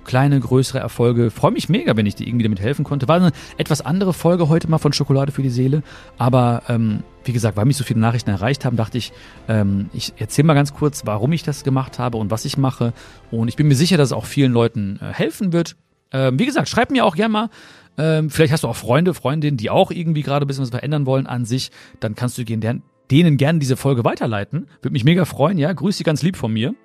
Kleine, 0.03 0.39
größere 0.39 0.77
Erfolge. 0.77 1.31
Freue 1.31 1.51
mich 1.51 1.69
mega, 1.69 1.97
wenn 1.97 2.05
ich 2.05 2.13
dir 2.13 2.27
irgendwie 2.27 2.43
damit 2.43 2.59
helfen 2.59 2.85
konnte. 2.85 3.07
War 3.07 3.15
eine 3.15 3.31
etwas 3.57 3.81
andere 3.81 4.13
Folge 4.13 4.47
heute 4.47 4.69
mal 4.69 4.77
von 4.77 4.93
Schokolade 4.93 5.31
für 5.31 5.41
die 5.41 5.49
Seele. 5.49 5.81
Aber 6.19 6.61
ähm, 6.69 7.01
wie 7.23 7.33
gesagt, 7.33 7.57
weil 7.57 7.65
mich 7.65 7.77
so 7.77 7.83
viele 7.83 7.99
Nachrichten 7.99 8.29
erreicht 8.29 8.63
haben, 8.63 8.77
dachte 8.77 8.99
ich, 8.99 9.11
ähm, 9.47 9.89
ich 9.91 10.13
erzähle 10.17 10.45
mal 10.45 10.53
ganz 10.53 10.75
kurz, 10.75 11.01
warum 11.07 11.33
ich 11.33 11.41
das 11.41 11.63
gemacht 11.63 11.97
habe 11.97 12.19
und 12.19 12.29
was 12.29 12.45
ich 12.45 12.59
mache. 12.59 12.93
Und 13.31 13.47
ich 13.47 13.55
bin 13.55 13.67
mir 13.67 13.75
sicher, 13.75 13.97
dass 13.97 14.09
es 14.09 14.13
auch 14.13 14.25
vielen 14.25 14.51
Leuten 14.51 14.99
äh, 15.01 15.11
helfen 15.11 15.51
wird. 15.51 15.75
Ähm, 16.11 16.37
wie 16.37 16.45
gesagt, 16.45 16.69
schreib 16.69 16.91
mir 16.91 17.05
auch 17.05 17.15
gerne 17.15 17.31
mal, 17.31 17.49
ähm, 17.97 18.29
vielleicht 18.29 18.53
hast 18.53 18.63
du 18.63 18.67
auch 18.67 18.75
Freunde, 18.75 19.15
Freundinnen, 19.15 19.57
die 19.57 19.71
auch 19.71 19.89
irgendwie 19.89 20.21
gerade 20.21 20.45
ein 20.45 20.47
bisschen 20.47 20.61
was 20.61 20.69
verändern 20.69 21.07
wollen 21.07 21.25
an 21.25 21.45
sich. 21.45 21.71
Dann 21.99 22.13
kannst 22.13 22.37
du 22.37 22.43
denen, 22.43 22.83
denen 23.11 23.37
gerne 23.37 23.59
diese 23.59 23.77
Folge 23.77 24.03
weiterleiten. 24.03 24.67
Würde 24.81 24.93
mich 24.93 25.03
mega 25.03 25.25
freuen, 25.25 25.57
ja. 25.57 25.71
Grüß 25.71 25.97
sie 25.97 26.03
ganz 26.03 26.21
lieb 26.21 26.37
von 26.37 26.51
mir. 26.51 26.75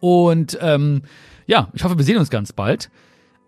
Und 0.00 0.58
ähm, 0.60 1.02
ja, 1.46 1.68
ich 1.74 1.84
hoffe, 1.84 1.98
wir 1.98 2.04
sehen 2.04 2.18
uns 2.18 2.30
ganz 2.30 2.52
bald. 2.52 2.90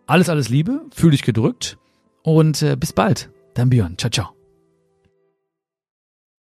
Alles, 0.07 0.29
alles 0.29 0.49
Liebe, 0.49 0.83
fühl 0.93 1.13
dich 1.13 1.23
gedrückt 1.23 1.79
und 2.23 2.63
äh, 2.63 2.77
bis 2.77 2.93
bald. 2.93 3.31
Dein 3.55 3.71
Björn. 3.71 3.97
Ciao, 3.97 4.11
ciao. 4.11 4.40